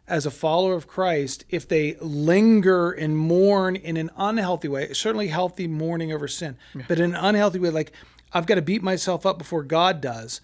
As 0.07 0.27
a 0.27 0.31
follower 0.31 0.75
of 0.75 0.87
Christ, 0.87 1.45
if 1.49 1.67
they 1.67 1.97
linger 2.01 2.93
and 2.93 3.17
mourn 3.17 3.75
in 3.75 3.97
an 3.97 4.11
unhealthy 4.17 4.69
way, 4.69 4.93
certainly 4.93 5.29
healthy 5.29 5.67
mourning 5.67 6.13
over 6.13 6.29
sin, 6.29 6.59
yeah. 6.75 6.83
but 6.87 7.01
in 7.01 7.15
an 7.15 7.25
unhealthy 7.25 7.59
way, 7.59 7.71
like 7.71 7.91
I've 8.33 8.47
got 8.47 8.57
to 8.57 8.63
beat 8.63 8.83
myself 8.83 9.25
up 9.25 9.39
before 9.39 9.63
God 9.63 10.01
does, 10.03 10.43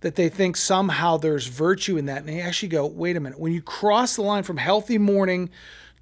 that 0.00 0.16
they 0.16 0.30
think 0.30 0.56
somehow 0.56 1.18
there's 1.18 1.46
virtue 1.46 1.98
in 1.98 2.06
that. 2.06 2.20
And 2.20 2.28
they 2.28 2.40
actually 2.40 2.70
go, 2.70 2.86
wait 2.86 3.16
a 3.16 3.20
minute, 3.20 3.38
when 3.38 3.52
you 3.52 3.62
cross 3.62 4.16
the 4.16 4.22
line 4.22 4.42
from 4.42 4.56
healthy 4.56 4.98
mourning 4.98 5.50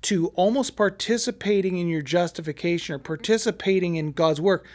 to 0.03 0.29
almost 0.29 0.77
participating 0.77 1.79
in 1.79 1.89
your 1.89 2.03
justification 2.03 2.95
or 2.95 2.99
participating 2.99 3.97
in 3.97 4.13
God's 4.13 4.41
work, 4.41 4.67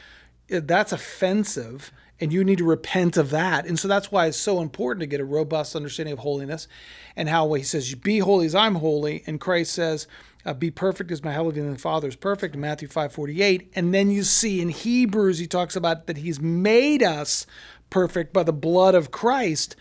eh, 0.49 0.61
that's 0.63 0.91
offensive 0.91 1.91
and 2.19 2.33
you 2.33 2.43
need 2.43 2.57
to 2.57 2.63
repent 2.63 3.17
of 3.17 3.29
that. 3.29 3.65
And 3.65 3.77
so 3.77 3.87
that's 3.87 4.11
why 4.11 4.25
it's 4.25 4.37
so 4.37 4.61
important 4.61 5.01
to 5.01 5.07
get 5.07 5.19
a 5.19 5.25
robust 5.25 5.75
understanding 5.75 6.13
of 6.13 6.19
holiness 6.19 6.67
and 7.15 7.29
how 7.29 7.53
he 7.53 7.63
says, 7.63 7.93
Be 7.95 8.19
holy 8.19 8.45
as 8.45 8.55
I'm 8.55 8.75
holy. 8.75 9.23
And 9.27 9.39
Christ 9.39 9.73
says, 9.73 10.07
uh, 10.45 10.53
Be 10.53 10.71
perfect 10.71 11.11
as 11.11 11.23
my 11.23 11.31
heavenly 11.31 11.77
Father 11.77 12.07
is 12.07 12.15
perfect 12.15 12.55
in 12.55 12.61
Matthew 12.61 12.87
5 12.87 13.11
48. 13.11 13.71
And 13.75 13.93
then 13.93 14.09
you 14.09 14.23
see 14.23 14.61
in 14.61 14.69
Hebrews, 14.69 15.39
he 15.39 15.47
talks 15.47 15.75
about 15.75 16.07
that 16.07 16.17
he's 16.17 16.39
made 16.39 17.03
us 17.03 17.45
perfect 17.89 18.33
by 18.33 18.43
the 18.43 18.53
blood 18.53 18.95
of 18.95 19.11
Christ 19.11 19.75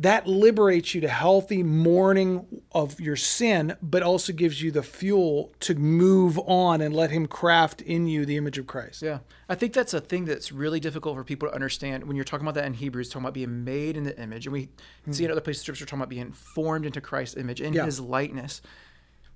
that 0.00 0.26
liberates 0.26 0.94
you 0.94 1.00
to 1.02 1.08
healthy 1.08 1.62
mourning 1.62 2.62
of 2.72 2.98
your 2.98 3.16
sin, 3.16 3.76
but 3.82 4.02
also 4.02 4.32
gives 4.32 4.62
you 4.62 4.70
the 4.70 4.82
fuel 4.82 5.52
to 5.60 5.74
move 5.74 6.38
on 6.38 6.80
and 6.80 6.96
let 6.96 7.10
Him 7.10 7.26
craft 7.26 7.82
in 7.82 8.06
you 8.06 8.24
the 8.24 8.38
image 8.38 8.56
of 8.56 8.66
Christ. 8.66 9.02
Yeah. 9.02 9.18
I 9.46 9.56
think 9.56 9.74
that's 9.74 9.92
a 9.92 10.00
thing 10.00 10.24
that's 10.24 10.52
really 10.52 10.80
difficult 10.80 11.16
for 11.16 11.24
people 11.24 11.48
to 11.48 11.54
understand 11.54 12.04
when 12.04 12.16
you're 12.16 12.24
talking 12.24 12.46
about 12.46 12.54
that 12.54 12.64
in 12.64 12.72
Hebrews, 12.72 13.10
talking 13.10 13.24
about 13.24 13.34
being 13.34 13.62
made 13.62 13.98
in 13.98 14.04
the 14.04 14.18
image. 14.18 14.46
And 14.46 14.54
we 14.54 14.68
mm-hmm. 14.68 15.12
see 15.12 15.26
in 15.26 15.30
other 15.30 15.42
places 15.42 15.62
scripture 15.62 15.84
talking 15.84 15.98
about 15.98 16.08
being 16.08 16.32
formed 16.32 16.86
into 16.86 17.02
Christ's 17.02 17.36
image, 17.36 17.60
in 17.60 17.74
yeah. 17.74 17.84
his 17.84 18.00
likeness. 18.00 18.62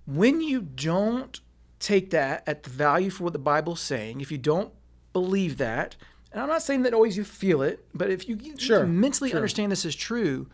When 0.07 0.41
you 0.41 0.63
don't 0.63 1.39
take 1.79 2.09
that 2.11 2.43
at 2.47 2.63
the 2.63 2.71
value 2.71 3.11
for 3.11 3.25
what 3.25 3.35
the 3.35 3.39
Bible's 3.39 3.81
saying, 3.81 4.23
if 4.23 4.33
you 4.33 4.39
don't 4.39 4.73
believe 5.13 5.59
that, 5.59 5.97
and 6.35 6.43
I'm 6.43 6.49
not 6.49 6.63
saying 6.63 6.83
that 6.83 6.93
always 6.93 7.17
you 7.17 7.23
feel 7.23 7.63
it, 7.63 7.87
but 7.95 8.11
if 8.11 8.29
you, 8.29 8.37
you 8.43 8.59
sure, 8.59 8.85
mentally 8.85 9.31
sure. 9.31 9.37
understand 9.37 9.71
this 9.71 9.85
is 9.85 9.95
true, 9.95 10.49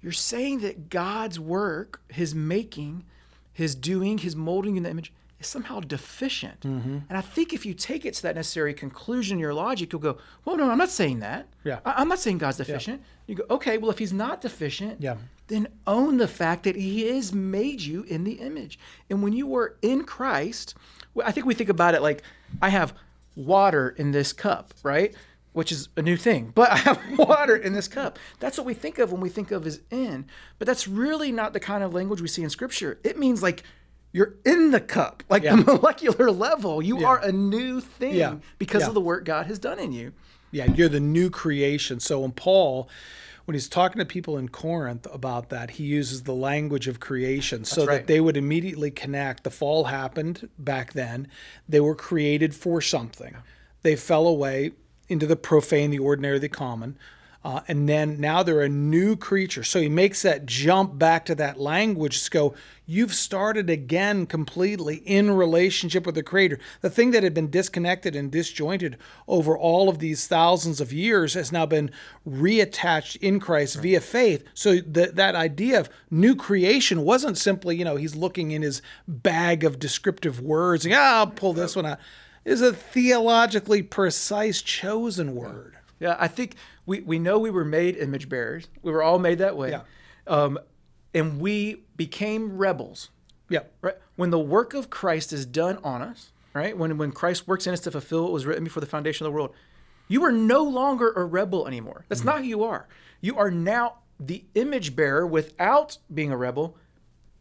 you're 0.00 0.12
saying 0.12 0.60
that 0.60 0.88
God's 0.88 1.38
work, 1.38 2.00
his 2.08 2.34
making, 2.34 3.04
his 3.52 3.74
doing, 3.74 4.16
his 4.16 4.34
molding 4.34 4.78
in 4.78 4.82
the 4.82 4.88
image 4.88 5.12
is 5.38 5.46
somehow 5.46 5.80
deficient. 5.80 6.60
Mm-hmm. 6.60 6.98
And 7.06 7.18
I 7.18 7.20
think 7.20 7.52
if 7.52 7.66
you 7.66 7.74
take 7.74 8.06
it 8.06 8.14
to 8.14 8.22
that 8.22 8.34
necessary 8.34 8.72
conclusion 8.72 9.36
in 9.36 9.40
your 9.40 9.52
logic, 9.52 9.92
you'll 9.92 10.00
go, 10.00 10.16
well, 10.46 10.56
no, 10.56 10.70
I'm 10.70 10.78
not 10.78 10.88
saying 10.88 11.20
that. 11.20 11.48
Yeah. 11.64 11.80
I- 11.84 12.00
am 12.00 12.08
not 12.08 12.18
saying 12.18 12.38
God's 12.38 12.56
deficient. 12.56 13.02
Yeah. 13.02 13.06
You 13.26 13.34
go, 13.34 13.44
okay, 13.50 13.76
well, 13.76 13.90
if 13.90 13.98
he's 13.98 14.14
not 14.14 14.40
deficient, 14.40 15.02
yeah. 15.02 15.16
then 15.48 15.68
own 15.86 16.16
the 16.16 16.28
fact 16.28 16.62
that 16.62 16.76
he 16.76 17.08
has 17.08 17.34
made 17.34 17.82
you 17.82 18.04
in 18.04 18.24
the 18.24 18.40
image. 18.40 18.78
And 19.10 19.22
when 19.22 19.34
you 19.34 19.46
were 19.46 19.76
in 19.82 20.04
Christ, 20.04 20.74
I 21.22 21.30
think 21.30 21.44
we 21.44 21.52
think 21.52 21.68
about 21.68 21.94
it 21.94 22.00
like 22.00 22.22
I 22.62 22.70
have– 22.70 22.94
water 23.34 23.90
in 23.90 24.12
this 24.12 24.32
cup, 24.32 24.74
right? 24.82 25.14
Which 25.52 25.72
is 25.72 25.88
a 25.96 26.02
new 26.02 26.16
thing, 26.16 26.52
but 26.54 26.70
I 26.70 26.76
have 26.76 27.00
water 27.18 27.56
in 27.56 27.72
this 27.72 27.88
cup. 27.88 28.18
That's 28.38 28.56
what 28.56 28.66
we 28.66 28.74
think 28.74 28.98
of 28.98 29.12
when 29.12 29.20
we 29.20 29.28
think 29.28 29.50
of 29.50 29.66
as 29.66 29.80
in, 29.90 30.26
but 30.58 30.66
that's 30.66 30.86
really 30.86 31.32
not 31.32 31.52
the 31.52 31.60
kind 31.60 31.82
of 31.82 31.92
language 31.92 32.20
we 32.20 32.28
see 32.28 32.42
in 32.42 32.50
scripture. 32.50 32.98
It 33.02 33.18
means 33.18 33.42
like 33.42 33.64
you're 34.12 34.34
in 34.44 34.70
the 34.70 34.80
cup, 34.80 35.22
like 35.28 35.42
yeah. 35.42 35.56
the 35.56 35.64
molecular 35.72 36.30
level. 36.30 36.82
You 36.82 37.00
yeah. 37.00 37.06
are 37.06 37.18
a 37.18 37.32
new 37.32 37.80
thing 37.80 38.14
yeah. 38.14 38.36
because 38.58 38.86
of 38.86 38.94
the 38.94 39.00
work 39.00 39.24
God 39.24 39.46
has 39.46 39.58
done 39.58 39.78
in 39.78 39.92
you. 39.92 40.12
Yeah, 40.52 40.66
you're 40.66 40.88
the 40.88 41.00
new 41.00 41.30
creation. 41.30 42.00
So 42.00 42.20
when 42.20 42.32
Paul, 42.32 42.88
when 43.44 43.54
he's 43.54 43.68
talking 43.68 43.98
to 43.98 44.04
people 44.04 44.38
in 44.38 44.48
Corinth 44.48 45.06
about 45.12 45.48
that, 45.50 45.72
he 45.72 45.84
uses 45.84 46.22
the 46.22 46.34
language 46.34 46.88
of 46.88 47.00
creation 47.00 47.64
so 47.64 47.84
right. 47.84 47.98
that 47.98 48.06
they 48.06 48.20
would 48.20 48.36
immediately 48.36 48.90
connect. 48.90 49.44
The 49.44 49.50
fall 49.50 49.84
happened 49.84 50.48
back 50.58 50.92
then. 50.92 51.28
They 51.68 51.80
were 51.80 51.94
created 51.94 52.54
for 52.54 52.80
something. 52.80 53.36
They 53.82 53.96
fell 53.96 54.26
away 54.26 54.72
into 55.08 55.26
the 55.26 55.36
profane, 55.36 55.90
the 55.90 55.98
ordinary, 55.98 56.38
the 56.38 56.48
common. 56.48 56.96
Uh, 57.42 57.60
and 57.68 57.88
then 57.88 58.20
now 58.20 58.42
they're 58.42 58.60
a 58.60 58.68
new 58.68 59.16
creature. 59.16 59.64
So 59.64 59.80
he 59.80 59.88
makes 59.88 60.20
that 60.22 60.44
jump 60.44 60.98
back 60.98 61.24
to 61.24 61.34
that 61.36 61.58
language 61.58 62.22
to 62.24 62.30
go, 62.30 62.54
you've 62.84 63.14
started 63.14 63.70
again 63.70 64.26
completely 64.26 64.96
in 64.96 65.30
relationship 65.30 66.04
with 66.04 66.16
the 66.16 66.22
Creator. 66.22 66.58
The 66.82 66.90
thing 66.90 67.12
that 67.12 67.22
had 67.22 67.32
been 67.32 67.48
disconnected 67.48 68.14
and 68.14 68.30
disjointed 68.30 68.98
over 69.26 69.56
all 69.56 69.88
of 69.88 70.00
these 70.00 70.26
thousands 70.26 70.82
of 70.82 70.92
years 70.92 71.32
has 71.32 71.50
now 71.50 71.64
been 71.64 71.90
reattached 72.28 73.16
in 73.22 73.40
Christ 73.40 73.76
right. 73.76 73.82
via 73.82 74.00
faith. 74.02 74.44
So 74.52 74.76
that 74.76 75.16
that 75.16 75.34
idea 75.34 75.80
of 75.80 75.88
new 76.10 76.36
creation 76.36 77.04
wasn't 77.04 77.38
simply, 77.38 77.74
you 77.74 77.86
know, 77.86 77.96
he's 77.96 78.16
looking 78.16 78.50
in 78.50 78.60
his 78.60 78.82
bag 79.08 79.64
of 79.64 79.78
descriptive 79.78 80.40
words 80.40 80.84
and, 80.84 80.94
ah, 80.94 81.20
I'll 81.20 81.26
pull 81.28 81.54
this 81.54 81.74
one 81.74 81.86
out. 81.86 82.00
Is 82.44 82.60
a 82.60 82.72
theologically 82.72 83.82
precise 83.82 84.60
chosen 84.62 85.34
word. 85.34 85.76
Yeah, 86.00 86.16
I 86.18 86.28
think 86.28 86.56
we, 86.86 87.00
we 87.00 87.18
know 87.18 87.38
we 87.38 87.50
were 87.50 87.64
made 87.64 87.96
image 87.96 88.28
bearers. 88.28 88.66
We 88.82 88.90
were 88.90 89.02
all 89.02 89.18
made 89.18 89.38
that 89.38 89.56
way. 89.56 89.70
Yeah. 89.70 89.82
Um, 90.26 90.58
and 91.14 91.40
we 91.40 91.84
became 91.96 92.56
rebels. 92.56 93.10
Yeah. 93.48 93.60
Right. 93.82 93.96
When 94.16 94.30
the 94.30 94.38
work 94.38 94.74
of 94.74 94.90
Christ 94.90 95.32
is 95.32 95.44
done 95.44 95.78
on 95.84 96.02
us, 96.02 96.32
right? 96.54 96.76
When 96.76 96.96
when 96.98 97.12
Christ 97.12 97.46
works 97.46 97.66
in 97.66 97.72
us 97.72 97.80
to 97.80 97.90
fulfill 97.90 98.24
what 98.24 98.32
was 98.32 98.46
written 98.46 98.64
before 98.64 98.80
the 98.80 98.86
foundation 98.86 99.26
of 99.26 99.32
the 99.32 99.34
world, 99.34 99.54
you 100.08 100.24
are 100.24 100.32
no 100.32 100.62
longer 100.62 101.12
a 101.12 101.24
rebel 101.24 101.66
anymore. 101.66 102.04
That's 102.08 102.20
mm-hmm. 102.20 102.30
not 102.30 102.38
who 102.38 102.46
you 102.46 102.64
are. 102.64 102.88
You 103.20 103.36
are 103.38 103.50
now 103.50 103.98
the 104.18 104.44
image 104.54 104.94
bearer 104.94 105.26
without 105.26 105.98
being 106.12 106.30
a 106.30 106.36
rebel, 106.36 106.76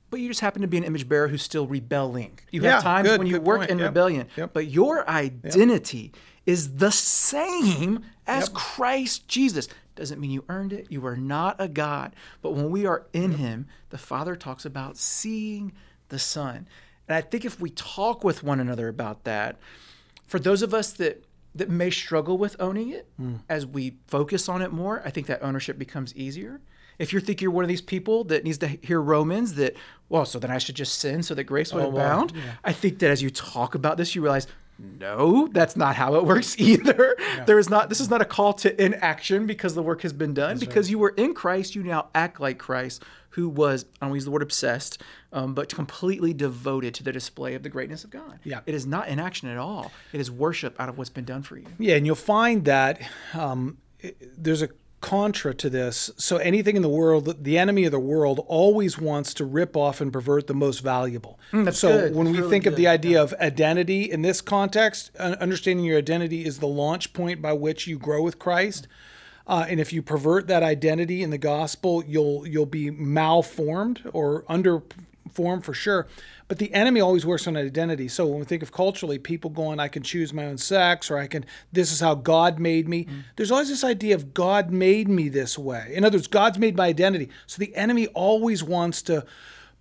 but 0.09 0.19
you 0.19 0.27
just 0.27 0.39
happen 0.39 0.61
to 0.61 0.67
be 0.67 0.77
an 0.77 0.83
image 0.83 1.07
bearer 1.07 1.27
who's 1.27 1.43
still 1.43 1.67
rebelling. 1.67 2.39
You 2.51 2.61
yeah, 2.61 2.73
have 2.73 2.83
times 2.83 3.07
good, 3.07 3.19
when 3.19 3.27
you 3.27 3.39
work 3.39 3.59
point. 3.59 3.71
in 3.71 3.79
yep. 3.79 3.87
rebellion, 3.87 4.27
yep. 4.35 4.51
but 4.53 4.67
your 4.67 5.07
identity 5.07 6.11
yep. 6.13 6.15
Is 6.45 6.75
the 6.77 6.91
same 6.91 8.03
as 8.27 8.49
Christ 8.49 9.27
Jesus. 9.27 9.67
Doesn't 9.95 10.19
mean 10.19 10.31
you 10.31 10.45
earned 10.49 10.73
it. 10.73 10.87
You 10.89 11.05
are 11.05 11.17
not 11.17 11.55
a 11.59 11.67
God. 11.67 12.15
But 12.41 12.51
when 12.51 12.69
we 12.69 12.85
are 12.85 13.05
in 13.11 13.33
Him, 13.33 13.67
the 13.89 13.97
Father 13.97 14.35
talks 14.35 14.65
about 14.65 14.97
seeing 14.97 15.73
the 16.07 16.19
Son. 16.19 16.67
And 17.07 17.15
I 17.15 17.21
think 17.21 17.43
if 17.43 17.59
we 17.59 17.69
talk 17.71 18.23
with 18.23 18.43
one 18.43 18.59
another 18.59 18.87
about 18.87 19.25
that, 19.25 19.57
for 20.25 20.39
those 20.39 20.61
of 20.61 20.73
us 20.73 20.93
that 20.93 21.23
that 21.55 21.69
may 21.69 21.89
struggle 21.89 22.37
with 22.37 22.55
owning 22.59 22.89
it, 22.89 23.07
mm. 23.19 23.39
as 23.49 23.65
we 23.65 23.95
focus 24.07 24.47
on 24.47 24.61
it 24.61 24.71
more, 24.71 25.01
I 25.03 25.09
think 25.09 25.25
that 25.27 25.41
ownership 25.41 25.79
becomes 25.79 26.15
easier 26.15 26.61
if 26.99 27.13
you 27.13 27.19
think 27.21 27.41
you're 27.41 27.51
one 27.51 27.63
of 27.63 27.69
these 27.69 27.81
people 27.81 28.25
that 28.25 28.43
needs 28.43 28.57
to 28.59 28.67
hear 28.67 29.01
Romans 29.01 29.55
that, 29.55 29.75
well, 30.09 30.25
so 30.25 30.37
then 30.37 30.51
I 30.51 30.57
should 30.57 30.75
just 30.75 30.99
sin 30.99 31.23
so 31.23 31.33
that 31.33 31.45
grace 31.45 31.73
would 31.73 31.83
oh, 31.83 31.89
abound. 31.89 32.33
Well, 32.33 32.41
yeah. 32.43 32.51
I 32.63 32.73
think 32.73 32.99
that 32.99 33.09
as 33.09 33.23
you 33.23 33.29
talk 33.29 33.73
about 33.73 33.97
this, 33.97 34.13
you 34.15 34.21
realize, 34.21 34.47
no, 34.77 35.47
that's 35.47 35.75
not 35.75 35.95
how 35.95 36.15
it 36.15 36.25
works 36.25 36.59
either. 36.59 37.15
Yeah. 37.19 37.45
There 37.45 37.59
is 37.59 37.69
not. 37.69 37.89
This 37.89 37.99
is 37.99 38.09
not 38.09 38.21
a 38.21 38.25
call 38.25 38.53
to 38.53 38.83
inaction 38.83 39.45
because 39.45 39.75
the 39.75 39.83
work 39.83 40.01
has 40.03 40.13
been 40.13 40.33
done. 40.33 40.51
That's 40.51 40.59
because 40.61 40.87
right. 40.87 40.91
you 40.91 40.99
were 40.99 41.09
in 41.09 41.33
Christ, 41.33 41.75
you 41.75 41.83
now 41.83 42.07
act 42.15 42.39
like 42.39 42.57
Christ, 42.57 43.03
who 43.31 43.49
was 43.49 43.85
I 44.01 44.05
don't 44.05 44.15
use 44.15 44.25
the 44.25 44.31
word 44.31 44.41
obsessed, 44.41 45.01
um, 45.33 45.53
but 45.53 45.73
completely 45.73 46.33
devoted 46.33 46.93
to 46.95 47.03
the 47.03 47.11
display 47.11 47.55
of 47.55 47.63
the 47.63 47.69
greatness 47.69 48.03
of 48.03 48.09
God. 48.09 48.39
Yeah, 48.43 48.61
it 48.65 48.73
is 48.73 48.85
not 48.85 49.09
inaction 49.09 49.49
at 49.49 49.57
all. 49.57 49.91
It 50.13 50.21
is 50.21 50.31
worship 50.31 50.79
out 50.79 50.87
of 50.87 50.97
what's 50.97 51.09
been 51.09 51.25
done 51.25 51.43
for 51.43 51.57
you. 51.57 51.67
Yeah, 51.77 51.95
and 51.95 52.05
you'll 52.05 52.15
find 52.15 52.63
that 52.65 53.01
um, 53.33 53.79
it, 53.99 54.41
there's 54.41 54.61
a 54.61 54.69
contra 55.01 55.53
to 55.53 55.69
this. 55.69 56.11
So 56.17 56.37
anything 56.37 56.75
in 56.75 56.81
the 56.81 56.89
world, 56.89 57.43
the 57.43 57.57
enemy 57.57 57.85
of 57.85 57.91
the 57.91 57.99
world 57.99 58.43
always 58.47 58.97
wants 58.97 59.33
to 59.35 59.45
rip 59.45 59.77
off 59.77 60.01
and 60.01 60.11
pervert 60.11 60.47
the 60.47 60.53
most 60.53 60.79
valuable. 60.79 61.39
Mm, 61.51 61.73
so 61.73 61.89
good. 61.89 62.15
when 62.15 62.25
that's 62.25 62.35
we 62.35 62.39
really 62.39 62.49
think 62.51 62.63
good. 62.65 62.73
of 62.73 62.77
the 62.77 62.87
idea 62.87 63.17
yeah. 63.17 63.23
of 63.23 63.33
identity 63.35 64.11
in 64.11 64.21
this 64.21 64.41
context, 64.41 65.15
understanding 65.15 65.85
your 65.85 65.97
identity 65.97 66.45
is 66.45 66.59
the 66.59 66.67
launch 66.67 67.13
point 67.13 67.41
by 67.41 67.53
which 67.53 67.87
you 67.87 67.97
grow 67.97 68.21
with 68.21 68.39
Christ. 68.39 68.87
Uh, 69.47 69.65
and 69.67 69.79
if 69.79 69.91
you 69.91 70.01
pervert 70.03 70.47
that 70.47 70.61
identity 70.61 71.23
in 71.23 71.31
the 71.31 71.37
gospel, 71.37 72.03
you'll 72.05 72.45
you'll 72.45 72.67
be 72.67 72.91
malformed 72.91 74.01
or 74.13 74.43
underformed 74.43 75.63
for 75.63 75.73
sure. 75.73 76.07
But 76.49 76.57
the 76.57 76.73
enemy 76.73 76.99
always 76.99 77.27
works 77.27 77.47
on 77.47 77.55
identity. 77.55 78.07
So 78.07 78.25
when 78.25 78.39
we 78.39 78.45
think 78.45 78.63
of 78.63 78.71
culturally, 78.71 79.19
people 79.19 79.51
going, 79.51 79.79
I 79.79 79.87
can 79.87 80.01
choose 80.03 80.33
my 80.33 80.47
own 80.47 80.57
sex, 80.57 81.09
or 81.09 81.17
I 81.17 81.27
can, 81.27 81.45
this 81.71 81.91
is 81.91 81.99
how 81.99 82.15
God 82.15 82.59
made 82.59 82.89
me. 82.89 83.05
Mm. 83.05 83.23
There's 83.35 83.51
always 83.51 83.69
this 83.69 83.83
idea 83.83 84.15
of 84.15 84.33
God 84.33 84.71
made 84.71 85.07
me 85.07 85.29
this 85.29 85.57
way. 85.57 85.91
In 85.93 86.03
other 86.03 86.17
words, 86.17 86.27
God's 86.27 86.57
made 86.57 86.75
my 86.75 86.87
identity. 86.87 87.29
So 87.45 87.59
the 87.59 87.73
enemy 87.75 88.07
always 88.07 88.63
wants 88.63 89.03
to 89.03 89.25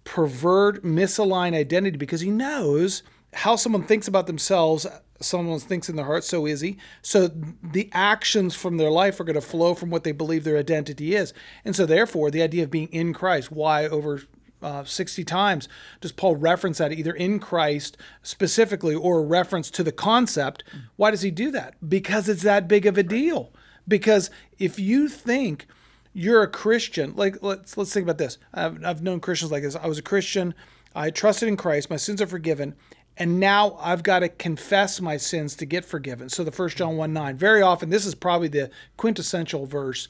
pervert, 0.05 0.85
misalign 0.85 1.55
identity 1.55 1.97
because 1.97 2.21
he 2.21 2.31
knows 2.31 3.03
how 3.33 3.57
someone 3.57 3.85
thinks 3.85 4.07
about 4.07 4.27
themselves 4.27 4.87
someone 5.21 5.59
thinks 5.59 5.89
in 5.89 5.97
their 5.97 6.05
heart, 6.05 6.25
so 6.25 6.47
is 6.47 6.61
he. 6.61 6.79
So 7.03 7.29
the 7.63 7.91
actions 7.93 8.55
from 8.55 8.77
their 8.77 8.91
life 8.91 9.19
are 9.19 9.25
going 9.25 9.35
to 9.35 9.41
flow 9.41 9.75
from 9.75 9.91
what 9.91 10.05
they 10.05 10.13
believe 10.13 10.45
their 10.45 10.59
identity 10.59 11.15
is. 11.15 11.35
And 11.65 11.75
so, 11.75 11.87
therefore, 11.87 12.31
the 12.31 12.43
idea 12.43 12.65
of 12.65 12.71
being 12.71 12.89
in 12.89 13.13
Christ, 13.13 13.51
why 13.51 13.87
over 13.87 14.23
uh, 14.63 14.85
60 14.85 15.25
times 15.25 15.69
does 16.01 16.13
Paul 16.13 16.37
reference 16.37 16.79
that 16.79 16.93
either 16.93 17.13
in 17.13 17.39
Christ 17.39 17.97
specifically 18.23 18.95
or 18.95 19.19
a 19.19 19.23
reference 19.23 19.71
to 19.73 19.85
the 19.85 19.93
concept. 19.93 20.65
Why 20.97 21.11
does 21.11 21.23
he 21.23 21.31
do 21.31 21.51
that? 21.53 21.75
Because 21.87 22.29
it's 22.29 22.43
that 22.43 22.69
big 22.69 22.87
of 22.87 22.99
a 22.99 23.03
deal. 23.03 23.53
Because 23.87 24.31
if 24.59 24.79
you 24.79 25.09
think 25.09 25.67
you're 26.13 26.43
a 26.43 26.49
Christian, 26.49 27.15
like 27.17 27.43
let's 27.43 27.77
let's 27.77 27.93
think 27.93 28.05
about 28.05 28.19
this. 28.19 28.39
I've, 28.53 28.85
I've 28.85 29.03
known 29.03 29.21
Christians 29.21 29.53
like 29.53 29.63
this. 29.63 29.77
I 29.77 29.87
was 29.87 29.99
a 29.99 30.03
Christian. 30.03 30.55
I 30.95 31.11
trusted 31.11 31.49
in 31.49 31.57
Christ. 31.57 31.91
My 31.91 31.97
sins 31.97 32.21
are 32.21 32.27
forgiven. 32.27 32.75
And 33.17 33.41
now 33.41 33.77
I've 33.81 34.05
got 34.05 34.21
to 34.21 34.29
confess 34.29 35.01
my 35.01 35.17
sins 35.17 35.57
to 35.57 35.67
get 35.67 35.85
forgiven. 35.85 36.29
So 36.29 36.45
the 36.45 36.53
first 36.53 36.77
John 36.77 36.97
1 36.97 37.13
9. 37.13 37.37
Very 37.37 37.63
often, 37.63 37.91
this 37.91 38.07
is 38.07 38.15
probably 38.15 38.49
the 38.49 38.71
quintessential 38.97 39.67
verse 39.67 40.09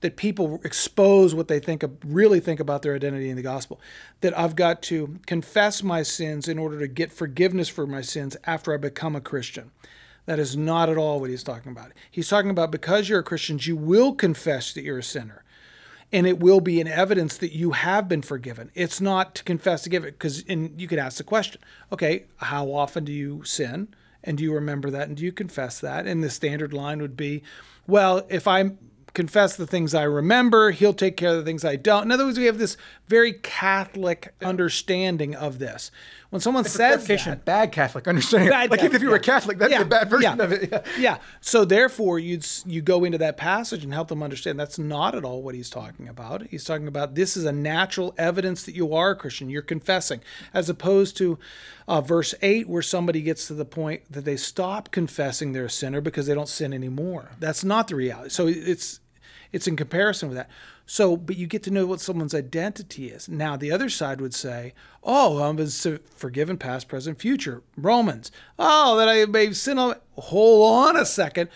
that 0.00 0.16
people 0.16 0.60
expose 0.64 1.34
what 1.34 1.48
they 1.48 1.58
think 1.58 1.82
of, 1.82 1.96
really 2.04 2.40
think 2.40 2.60
about 2.60 2.82
their 2.82 2.94
identity 2.94 3.28
in 3.28 3.36
the 3.36 3.42
gospel. 3.42 3.80
That 4.20 4.36
I've 4.38 4.56
got 4.56 4.82
to 4.82 5.18
confess 5.26 5.82
my 5.82 6.02
sins 6.02 6.48
in 6.48 6.58
order 6.58 6.78
to 6.78 6.88
get 6.88 7.12
forgiveness 7.12 7.68
for 7.68 7.86
my 7.86 8.00
sins 8.00 8.36
after 8.44 8.72
I 8.72 8.78
become 8.78 9.14
a 9.14 9.20
Christian. 9.20 9.70
That 10.26 10.38
is 10.38 10.56
not 10.56 10.88
at 10.88 10.96
all 10.96 11.20
what 11.20 11.30
he's 11.30 11.42
talking 11.42 11.72
about. 11.72 11.92
He's 12.10 12.28
talking 12.28 12.50
about 12.50 12.70
because 12.70 13.08
you're 13.08 13.20
a 13.20 13.24
Christian, 13.24 13.58
you 13.60 13.76
will 13.76 14.14
confess 14.14 14.72
that 14.72 14.82
you're 14.82 14.98
a 14.98 15.02
sinner. 15.02 15.44
And 16.12 16.26
it 16.26 16.40
will 16.40 16.60
be 16.60 16.80
an 16.80 16.88
evidence 16.88 17.36
that 17.36 17.54
you 17.54 17.70
have 17.70 18.08
been 18.08 18.22
forgiven. 18.22 18.72
It's 18.74 19.00
not 19.00 19.36
to 19.36 19.44
confess 19.44 19.82
to 19.82 19.88
give 19.88 20.04
it, 20.04 20.18
because 20.18 20.44
and 20.48 20.80
you 20.80 20.88
could 20.88 20.98
ask 20.98 21.18
the 21.18 21.24
question, 21.24 21.60
okay, 21.92 22.24
how 22.36 22.72
often 22.72 23.04
do 23.04 23.12
you 23.12 23.44
sin? 23.44 23.88
And 24.24 24.36
do 24.36 24.44
you 24.44 24.52
remember 24.52 24.90
that? 24.90 25.08
And 25.08 25.16
do 25.16 25.24
you 25.24 25.32
confess 25.32 25.78
that? 25.80 26.06
And 26.06 26.22
the 26.22 26.28
standard 26.28 26.72
line 26.72 27.00
would 27.00 27.16
be, 27.16 27.42
well, 27.86 28.26
if 28.28 28.48
I'm 28.48 28.78
confess 29.14 29.56
the 29.56 29.66
things 29.66 29.94
I 29.94 30.02
remember. 30.02 30.70
He'll 30.70 30.94
take 30.94 31.16
care 31.16 31.30
of 31.30 31.36
the 31.36 31.44
things 31.44 31.64
I 31.64 31.76
don't. 31.76 32.04
In 32.04 32.12
other 32.12 32.24
words, 32.24 32.38
we 32.38 32.46
have 32.46 32.58
this 32.58 32.76
very 33.06 33.32
Catholic 33.32 34.34
understanding 34.42 35.34
of 35.34 35.58
this. 35.58 35.90
When 36.30 36.38
someone 36.38 36.64
says 36.64 37.06
that, 37.08 37.44
bad 37.44 37.72
Catholic 37.72 38.06
understanding. 38.06 38.50
Bad 38.50 38.70
like 38.70 38.80
Catholic, 38.80 38.94
if 38.94 39.02
you 39.02 39.10
were 39.10 39.16
yeah. 39.16 39.22
Catholic, 39.22 39.58
that'd 39.58 39.76
be 39.76 39.82
a 39.82 39.84
bad 39.84 40.08
version 40.08 40.38
yeah. 40.38 40.44
of 40.44 40.52
it. 40.52 40.70
Yeah. 40.70 40.82
Yeah. 40.96 41.18
So 41.40 41.64
therefore, 41.64 42.20
you'd 42.20 42.46
you 42.64 42.82
go 42.82 43.02
into 43.02 43.18
that 43.18 43.36
passage 43.36 43.82
and 43.82 43.92
help 43.92 44.08
them 44.08 44.22
understand 44.22 44.58
that's 44.58 44.78
not 44.78 45.16
at 45.16 45.24
all 45.24 45.42
what 45.42 45.56
he's 45.56 45.68
talking 45.68 46.06
about. 46.08 46.46
He's 46.46 46.64
talking 46.64 46.86
about 46.86 47.16
this 47.16 47.36
is 47.36 47.44
a 47.44 47.52
natural 47.52 48.14
evidence 48.16 48.62
that 48.62 48.76
you 48.76 48.94
are 48.94 49.10
a 49.10 49.16
Christian. 49.16 49.50
You're 49.50 49.62
confessing, 49.62 50.20
as 50.54 50.68
opposed 50.68 51.16
to 51.16 51.36
uh, 51.88 52.00
verse 52.00 52.32
eight, 52.42 52.68
where 52.68 52.82
somebody 52.82 53.22
gets 53.22 53.48
to 53.48 53.54
the 53.54 53.64
point 53.64 54.02
that 54.08 54.24
they 54.24 54.36
stop 54.36 54.92
confessing 54.92 55.52
they're 55.52 55.64
a 55.64 55.70
sinner 55.70 56.00
because 56.00 56.28
they 56.28 56.34
don't 56.34 56.48
sin 56.48 56.72
anymore. 56.72 57.32
That's 57.40 57.64
not 57.64 57.88
the 57.88 57.96
reality. 57.96 58.30
So 58.30 58.46
it's 58.46 59.00
it's 59.52 59.66
in 59.66 59.76
comparison 59.76 60.28
with 60.28 60.36
that. 60.36 60.48
So, 60.86 61.16
but 61.16 61.36
you 61.36 61.46
get 61.46 61.62
to 61.64 61.70
know 61.70 61.86
what 61.86 62.00
someone's 62.00 62.34
identity 62.34 63.10
is. 63.10 63.28
Now, 63.28 63.56
the 63.56 63.70
other 63.70 63.88
side 63.88 64.20
would 64.20 64.34
say, 64.34 64.74
"Oh, 65.04 65.38
I'm 65.38 65.56
forgiven, 66.16 66.58
past, 66.58 66.88
present, 66.88 67.20
future." 67.20 67.62
Romans. 67.76 68.32
Oh, 68.58 68.96
that 68.96 69.08
I 69.08 69.24
may 69.26 69.52
sin 69.52 69.78
on. 69.78 69.96
Hold 70.16 70.88
on 70.88 70.96
a 70.96 71.06
second. 71.06 71.48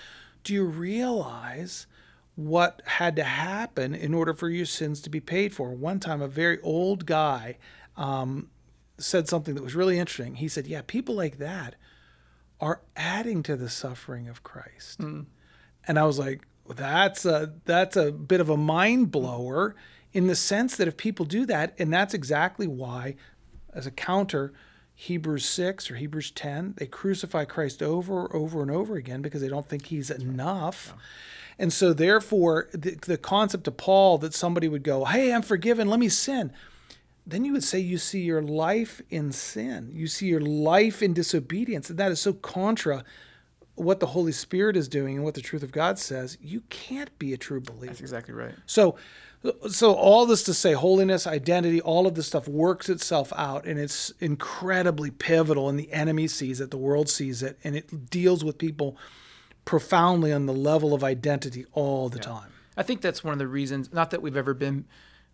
Do 0.44 0.54
you 0.54 0.64
realize 0.64 1.86
what 2.36 2.82
had 2.84 3.16
to 3.16 3.24
happen 3.24 3.94
in 3.94 4.14
order 4.14 4.34
for 4.34 4.48
your 4.48 4.66
sins 4.66 5.00
to 5.00 5.10
be 5.10 5.20
paid 5.20 5.54
for? 5.54 5.70
One 5.70 6.00
time, 6.00 6.20
a 6.20 6.28
very 6.28 6.60
old 6.62 7.06
guy 7.06 7.58
um, 7.96 8.50
said 8.98 9.28
something 9.28 9.54
that 9.54 9.64
was 9.64 9.74
really 9.74 9.98
interesting. 9.98 10.36
He 10.36 10.48
said, 10.48 10.66
"Yeah, 10.66 10.82
people 10.86 11.14
like 11.14 11.38
that 11.38 11.74
are 12.60 12.82
adding 12.96 13.42
to 13.44 13.56
the 13.56 13.68
suffering 13.68 14.28
of 14.28 14.42
Christ," 14.42 15.00
and 15.00 15.26
I 15.88 16.04
was 16.04 16.18
like 16.18 16.46
that's 16.68 17.24
a 17.24 17.52
that's 17.64 17.96
a 17.96 18.10
bit 18.10 18.40
of 18.40 18.48
a 18.48 18.56
mind 18.56 19.10
blower 19.10 19.76
in 20.12 20.26
the 20.26 20.36
sense 20.36 20.76
that 20.76 20.88
if 20.88 20.96
people 20.96 21.26
do 21.26 21.44
that 21.46 21.74
and 21.78 21.92
that's 21.92 22.14
exactly 22.14 22.66
why 22.66 23.16
as 23.72 23.86
a 23.86 23.90
counter 23.90 24.52
Hebrews 24.94 25.44
6 25.44 25.90
or 25.90 25.96
Hebrews 25.96 26.30
10 26.30 26.74
they 26.78 26.86
crucify 26.86 27.44
Christ 27.44 27.82
over 27.82 28.34
over 28.34 28.62
and 28.62 28.70
over 28.70 28.96
again 28.96 29.20
because 29.20 29.42
they 29.42 29.48
don't 29.48 29.68
think 29.68 29.86
he's 29.86 30.10
enough. 30.10 30.94
And 31.58 31.72
so 31.72 31.92
therefore 31.92 32.68
the, 32.72 32.92
the 32.94 33.18
concept 33.18 33.68
of 33.68 33.76
Paul 33.76 34.18
that 34.18 34.34
somebody 34.34 34.68
would 34.68 34.82
go 34.84 35.04
hey 35.04 35.32
I'm 35.32 35.42
forgiven 35.42 35.88
let 35.88 36.00
me 36.00 36.08
sin. 36.08 36.52
Then 37.26 37.44
you 37.44 37.52
would 37.52 37.64
say 37.64 37.78
you 37.78 37.98
see 37.98 38.20
your 38.20 38.42
life 38.42 39.00
in 39.10 39.32
sin. 39.32 39.90
You 39.92 40.06
see 40.06 40.26
your 40.26 40.42
life 40.42 41.02
in 41.02 41.14
disobedience. 41.14 41.88
And 41.88 41.98
that 41.98 42.12
is 42.12 42.20
so 42.20 42.34
contra 42.34 43.02
what 43.76 44.00
the 44.00 44.06
Holy 44.06 44.32
Spirit 44.32 44.76
is 44.76 44.88
doing 44.88 45.16
and 45.16 45.24
what 45.24 45.34
the 45.34 45.40
truth 45.40 45.62
of 45.62 45.72
God 45.72 45.98
says, 45.98 46.38
you 46.40 46.62
can't 46.70 47.16
be 47.18 47.32
a 47.32 47.36
true 47.36 47.60
believer. 47.60 47.86
That's 47.86 48.00
exactly 48.00 48.34
right. 48.34 48.54
So, 48.66 48.96
so 49.68 49.94
all 49.94 50.26
this 50.26 50.42
to 50.44 50.54
say, 50.54 50.72
holiness, 50.72 51.26
identity, 51.26 51.80
all 51.80 52.06
of 52.06 52.14
this 52.14 52.26
stuff 52.26 52.46
works 52.46 52.88
itself 52.88 53.32
out, 53.36 53.66
and 53.66 53.78
it's 53.78 54.12
incredibly 54.20 55.10
pivotal. 55.10 55.68
And 55.68 55.78
the 55.78 55.92
enemy 55.92 56.28
sees 56.28 56.60
it, 56.60 56.70
the 56.70 56.76
world 56.76 57.08
sees 57.08 57.42
it, 57.42 57.58
and 57.64 57.74
it 57.74 58.10
deals 58.10 58.44
with 58.44 58.58
people 58.58 58.96
profoundly 59.64 60.32
on 60.32 60.46
the 60.46 60.52
level 60.52 60.94
of 60.94 61.02
identity 61.02 61.66
all 61.72 62.08
the 62.08 62.18
yeah. 62.18 62.22
time. 62.22 62.52
I 62.76 62.82
think 62.82 63.00
that's 63.00 63.24
one 63.24 63.32
of 63.32 63.38
the 63.38 63.48
reasons. 63.48 63.92
Not 63.92 64.10
that 64.10 64.22
we've 64.22 64.36
ever 64.36 64.54
been 64.54 64.84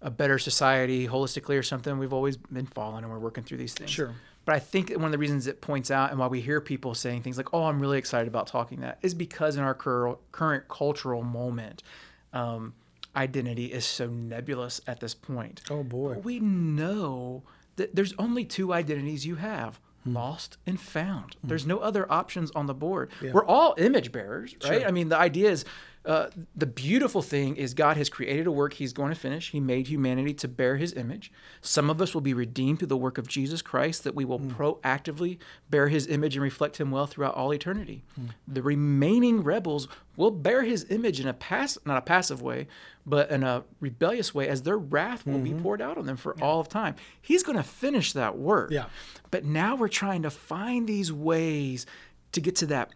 a 0.02 0.10
better 0.10 0.38
society 0.38 1.08
holistically 1.08 1.58
or 1.58 1.62
something. 1.62 1.98
We've 1.98 2.12
always 2.12 2.36
been 2.36 2.66
fallen, 2.66 3.04
and 3.04 3.12
we're 3.12 3.18
working 3.18 3.44
through 3.44 3.58
these 3.58 3.74
things. 3.74 3.90
Sure. 3.90 4.14
But 4.50 4.56
I 4.56 4.58
think 4.58 4.90
one 4.90 5.04
of 5.04 5.12
the 5.12 5.18
reasons 5.18 5.46
it 5.46 5.60
points 5.60 5.92
out 5.92 6.10
and 6.10 6.18
why 6.18 6.26
we 6.26 6.40
hear 6.40 6.60
people 6.60 6.92
saying 6.92 7.22
things 7.22 7.36
like, 7.36 7.54
oh, 7.54 7.66
I'm 7.66 7.78
really 7.78 7.98
excited 7.98 8.26
about 8.26 8.48
talking 8.48 8.80
that 8.80 8.98
is 9.00 9.14
because 9.14 9.54
in 9.54 9.62
our 9.62 9.74
cur- 9.74 10.16
current 10.32 10.66
cultural 10.66 11.22
moment, 11.22 11.84
um, 12.32 12.74
identity 13.14 13.66
is 13.66 13.84
so 13.84 14.08
nebulous 14.08 14.80
at 14.88 14.98
this 14.98 15.14
point. 15.14 15.60
Oh, 15.70 15.84
boy. 15.84 16.14
But 16.14 16.24
we 16.24 16.40
know 16.40 17.44
that 17.76 17.94
there's 17.94 18.12
only 18.18 18.44
two 18.44 18.72
identities 18.72 19.24
you 19.24 19.36
have 19.36 19.78
hmm. 20.02 20.14
lost 20.14 20.56
and 20.66 20.80
found. 20.80 21.36
Hmm. 21.42 21.46
There's 21.46 21.64
no 21.64 21.78
other 21.78 22.10
options 22.10 22.50
on 22.50 22.66
the 22.66 22.74
board. 22.74 23.12
Yeah. 23.22 23.30
We're 23.30 23.46
all 23.46 23.76
image 23.78 24.10
bearers, 24.10 24.56
right? 24.64 24.80
Sure. 24.80 24.88
I 24.88 24.90
mean, 24.90 25.10
the 25.10 25.16
idea 25.16 25.48
is 25.48 25.64
uh, 26.04 26.28
the 26.56 26.66
beautiful 26.66 27.20
thing 27.20 27.56
is 27.56 27.74
God 27.74 27.98
has 27.98 28.08
created 28.08 28.46
a 28.46 28.52
work 28.52 28.72
He's 28.72 28.92
going 28.92 29.10
to 29.10 29.18
finish. 29.18 29.50
He 29.50 29.60
made 29.60 29.86
humanity 29.86 30.32
to 30.34 30.48
bear 30.48 30.76
His 30.76 30.94
image. 30.94 31.30
Some 31.60 31.90
of 31.90 32.00
us 32.00 32.14
will 32.14 32.22
be 32.22 32.32
redeemed 32.32 32.78
through 32.78 32.88
the 32.88 32.96
work 32.96 33.18
of 33.18 33.28
Jesus 33.28 33.60
Christ, 33.60 34.04
that 34.04 34.14
we 34.14 34.24
will 34.24 34.40
mm. 34.40 34.50
proactively 34.52 35.38
bear 35.68 35.88
His 35.88 36.06
image 36.06 36.36
and 36.36 36.42
reflect 36.42 36.78
Him 36.78 36.90
well 36.90 37.06
throughout 37.06 37.34
all 37.34 37.52
eternity. 37.52 38.02
Mm. 38.18 38.30
The 38.48 38.62
remaining 38.62 39.42
rebels 39.42 39.88
will 40.16 40.30
bear 40.30 40.62
His 40.62 40.86
image 40.88 41.20
in 41.20 41.28
a 41.28 41.34
pass, 41.34 41.76
not 41.84 41.98
a 41.98 42.02
passive 42.02 42.40
way, 42.40 42.66
but 43.04 43.30
in 43.30 43.42
a 43.42 43.64
rebellious 43.80 44.34
way, 44.34 44.48
as 44.48 44.62
their 44.62 44.78
wrath 44.78 45.26
will 45.26 45.34
mm-hmm. 45.34 45.56
be 45.56 45.62
poured 45.62 45.82
out 45.82 45.98
on 45.98 46.06
them 46.06 46.16
for 46.16 46.34
yeah. 46.38 46.44
all 46.44 46.60
of 46.60 46.68
time. 46.70 46.96
He's 47.20 47.42
going 47.42 47.58
to 47.58 47.62
finish 47.62 48.14
that 48.14 48.38
work. 48.38 48.70
Yeah. 48.70 48.86
But 49.30 49.44
now 49.44 49.76
we're 49.76 49.88
trying 49.88 50.22
to 50.22 50.30
find 50.30 50.88
these 50.88 51.12
ways 51.12 51.84
to 52.32 52.40
get 52.40 52.56
to 52.56 52.66
that 52.66 52.90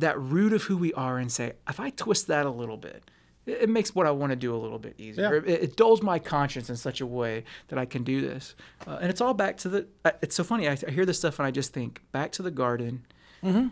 that 0.00 0.18
root 0.18 0.52
of 0.52 0.64
who 0.64 0.76
we 0.76 0.92
are 0.94 1.18
and 1.18 1.30
say, 1.30 1.52
if 1.68 1.80
I 1.80 1.90
twist 1.90 2.26
that 2.28 2.46
a 2.46 2.50
little 2.50 2.76
bit, 2.76 3.10
it, 3.46 3.68
makes 3.68 3.94
what 3.94 4.06
I 4.06 4.10
want 4.10 4.30
to 4.30 4.36
do 4.36 4.54
a 4.54 4.58
little 4.58 4.78
bit 4.78 4.94
easier. 4.98 5.42
Yeah. 5.44 5.54
It, 5.54 5.62
it, 5.62 5.76
dulls 5.76 6.02
my 6.02 6.18
conscience 6.18 6.68
in 6.68 6.76
such 6.76 7.00
a 7.00 7.06
way 7.06 7.44
that 7.68 7.78
I 7.78 7.86
can 7.86 8.04
do 8.04 8.20
this. 8.20 8.54
Uh, 8.86 8.98
and 9.00 9.10
it's 9.10 9.20
all 9.20 9.34
back 9.34 9.56
to 9.58 9.68
the. 9.68 9.86
Uh, 10.04 10.10
it's 10.22 10.36
so 10.36 10.44
funny. 10.44 10.68
I, 10.68 10.76
I, 10.86 10.90
hear 10.90 11.06
this 11.06 11.18
stuff 11.18 11.38
and 11.38 11.46
I 11.46 11.50
just 11.50 11.72
think 11.72 12.02
back 12.12 12.32
to 12.32 12.42
the 12.42 12.50
garden. 12.50 13.06
Mm-hmm. 13.42 13.68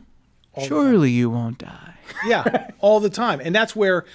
Surely 0.65 1.11
you 1.11 1.29
won't 1.29 1.59
die. 1.59 1.95
yeah, 2.27 2.71
all 2.79 3.01
the 3.01 3.11
time. 3.11 3.41
And 3.41 3.55
that's 3.55 3.77
where, 3.77 4.07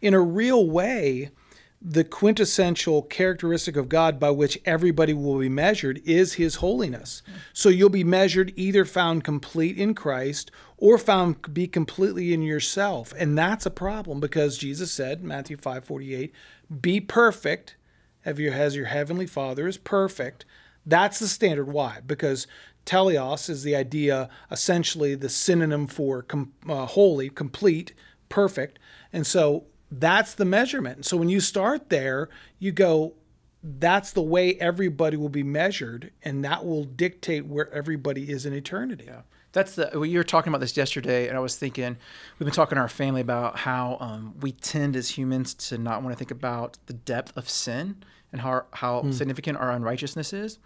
in 0.00 0.14
a 0.14 0.20
real 0.20 0.68
way, 0.68 1.30
the 1.80 2.02
quintessential 2.02 3.02
characteristic 3.02 3.76
of 3.76 3.88
God 3.88 4.18
by 4.18 4.30
which 4.30 4.58
everybody 4.64 5.12
will 5.12 5.38
be 5.38 5.48
measured 5.48 6.00
is 6.04 6.34
his 6.34 6.56
holiness. 6.56 7.22
So 7.52 7.68
you'll 7.68 7.88
be 7.88 8.04
measured 8.04 8.52
either 8.56 8.84
found 8.84 9.22
complete 9.22 9.78
in 9.78 9.94
Christ 9.94 10.50
or 10.76 10.98
found 10.98 11.54
be 11.54 11.68
completely 11.68 12.32
in 12.32 12.42
yourself. 12.42 13.12
And 13.16 13.38
that's 13.38 13.64
a 13.64 13.70
problem 13.70 14.18
because 14.18 14.58
Jesus 14.58 14.90
said, 14.90 15.22
Matthew 15.22 15.56
5:48, 15.56 16.32
be 16.80 17.00
perfect 17.00 17.76
as 18.24 18.38
your, 18.38 18.52
as 18.52 18.74
your 18.74 18.86
heavenly 18.86 19.26
Father 19.26 19.68
is 19.68 19.78
perfect. 19.78 20.44
That's 20.84 21.20
the 21.20 21.28
standard. 21.28 21.68
Why? 21.68 22.00
Because 22.04 22.48
teleos 22.86 23.48
is 23.48 23.62
the 23.62 23.76
idea, 23.76 24.28
essentially 24.50 25.14
the 25.14 25.28
synonym 25.28 25.86
for 25.86 26.22
com, 26.22 26.52
uh, 26.68 26.86
holy, 26.86 27.28
complete, 27.28 27.92
perfect. 28.28 28.78
And 29.12 29.26
so 29.26 29.66
that's 29.90 30.34
the 30.34 30.44
measurement. 30.44 31.04
So 31.06 31.16
when 31.16 31.28
you 31.28 31.40
start 31.40 31.88
there, 31.88 32.28
you 32.58 32.72
go, 32.72 33.14
that's 33.62 34.12
the 34.12 34.22
way 34.22 34.54
everybody 34.54 35.16
will 35.16 35.28
be 35.28 35.42
measured, 35.42 36.12
and 36.22 36.44
that 36.44 36.64
will 36.64 36.84
dictate 36.84 37.46
where 37.46 37.72
everybody 37.72 38.30
is 38.30 38.46
in 38.46 38.52
eternity. 38.52 39.04
Yeah. 39.06 39.22
That's 39.52 39.74
the 39.74 39.90
well, 39.94 40.04
you 40.04 40.18
were 40.18 40.24
talking 40.24 40.50
about 40.50 40.60
this 40.60 40.76
yesterday, 40.76 41.26
and 41.26 41.36
I 41.36 41.40
was 41.40 41.56
thinking 41.56 41.96
we've 42.38 42.44
been 42.44 42.54
talking 42.54 42.76
to 42.76 42.82
our 42.82 42.88
family 42.88 43.20
about 43.20 43.58
how 43.58 43.96
um, 43.98 44.34
we 44.40 44.52
tend 44.52 44.94
as 44.94 45.08
humans 45.08 45.54
to 45.54 45.78
not 45.78 46.02
want 46.02 46.14
to 46.14 46.18
think 46.18 46.30
about 46.30 46.78
the 46.86 46.92
depth 46.92 47.36
of 47.36 47.48
sin 47.48 47.96
and 48.30 48.42
how 48.42 48.66
how 48.72 49.02
mm. 49.02 49.14
significant 49.14 49.58
our 49.58 49.70
unrighteousness 49.72 50.32
is. 50.32 50.58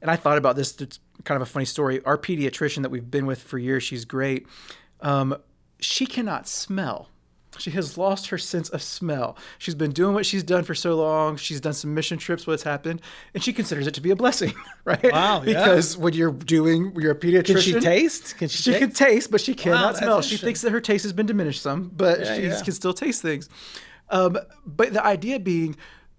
And 0.00 0.10
I 0.10 0.16
thought 0.16 0.38
about 0.38 0.56
this. 0.56 0.80
It's 0.80 0.98
kind 1.24 1.40
of 1.40 1.46
a 1.46 1.50
funny 1.50 1.66
story. 1.66 2.02
Our 2.04 2.18
pediatrician 2.18 2.82
that 2.82 2.90
we've 2.90 3.08
been 3.08 3.26
with 3.26 3.40
for 3.42 3.58
years, 3.58 3.82
she's 3.82 4.04
great. 4.04 4.46
Um, 5.00 5.36
she 5.78 6.06
cannot 6.06 6.48
smell 6.48 7.08
she 7.58 7.70
has 7.72 7.98
lost 7.98 8.28
her 8.28 8.38
sense 8.38 8.68
of 8.70 8.82
smell. 8.82 9.36
She's 9.58 9.74
been 9.74 9.90
doing 9.90 10.14
what 10.14 10.26
she's 10.26 10.42
done 10.42 10.64
for 10.64 10.74
so 10.74 10.94
long. 10.94 11.36
She's 11.36 11.60
done 11.60 11.74
some 11.74 11.94
mission 11.94 12.18
trips, 12.18 12.46
what's 12.46 12.62
happened, 12.62 13.02
and 13.34 13.42
she 13.42 13.52
considers 13.52 13.86
it 13.86 13.94
to 13.94 14.00
be 14.00 14.10
a 14.10 14.16
blessing, 14.16 14.54
right? 14.84 15.12
Wow. 15.12 15.40
because 15.40 15.96
yeah. 15.96 16.02
when 16.02 16.14
you're 16.14 16.32
doing, 16.32 16.92
you're 16.96 17.12
a 17.12 17.18
pediatrician. 17.18 17.46
Can 17.46 17.60
she 17.60 17.80
taste? 17.80 18.36
Can 18.38 18.48
she? 18.48 18.62
She 18.62 18.70
taste? 18.72 18.80
can 18.80 18.90
taste, 18.92 19.30
but 19.30 19.40
she 19.40 19.54
cannot 19.54 19.94
wow, 19.94 20.00
smell. 20.00 20.22
She 20.22 20.36
thinks 20.36 20.62
that 20.62 20.72
her 20.72 20.80
taste 20.80 21.04
has 21.04 21.12
been 21.12 21.26
diminished 21.26 21.62
some, 21.62 21.90
but 21.94 22.20
yeah, 22.20 22.36
she 22.36 22.42
yeah. 22.42 22.62
can 22.62 22.72
still 22.72 22.94
taste 22.94 23.22
things. 23.22 23.48
Um, 24.08 24.38
but 24.66 24.92
the 24.92 25.04
idea 25.04 25.38
being, 25.38 25.76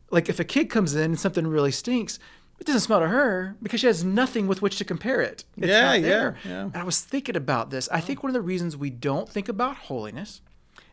like, 0.10 0.30
if 0.30 0.40
a 0.40 0.44
kid 0.44 0.70
comes 0.70 0.96
in 0.96 1.04
and 1.04 1.20
something 1.20 1.46
really 1.46 1.72
stinks, 1.72 2.20
it 2.60 2.66
doesn't 2.66 2.82
smell 2.82 3.00
to 3.00 3.08
her 3.08 3.56
because 3.62 3.82
she 3.82 3.88
has 3.88 4.04
nothing 4.04 4.48
with 4.48 4.62
which 4.62 4.78
to 4.78 4.86
compare 4.86 5.22
it. 5.22 5.44
It's 5.58 5.68
yeah, 5.68 5.94
yeah, 5.96 6.34
yeah. 6.46 6.62
And 6.62 6.78
I 6.78 6.84
was 6.84 7.02
thinking 7.02 7.36
about 7.36 7.72
this. 7.72 7.90
I 7.92 8.00
think 8.00 8.24
one 8.24 8.30
of 8.30 8.34
the 8.34 8.42
reasons 8.42 8.78
we 8.78 8.90
don't 8.90 9.28
think 9.28 9.50
about 9.50 9.76
holiness 9.76 10.42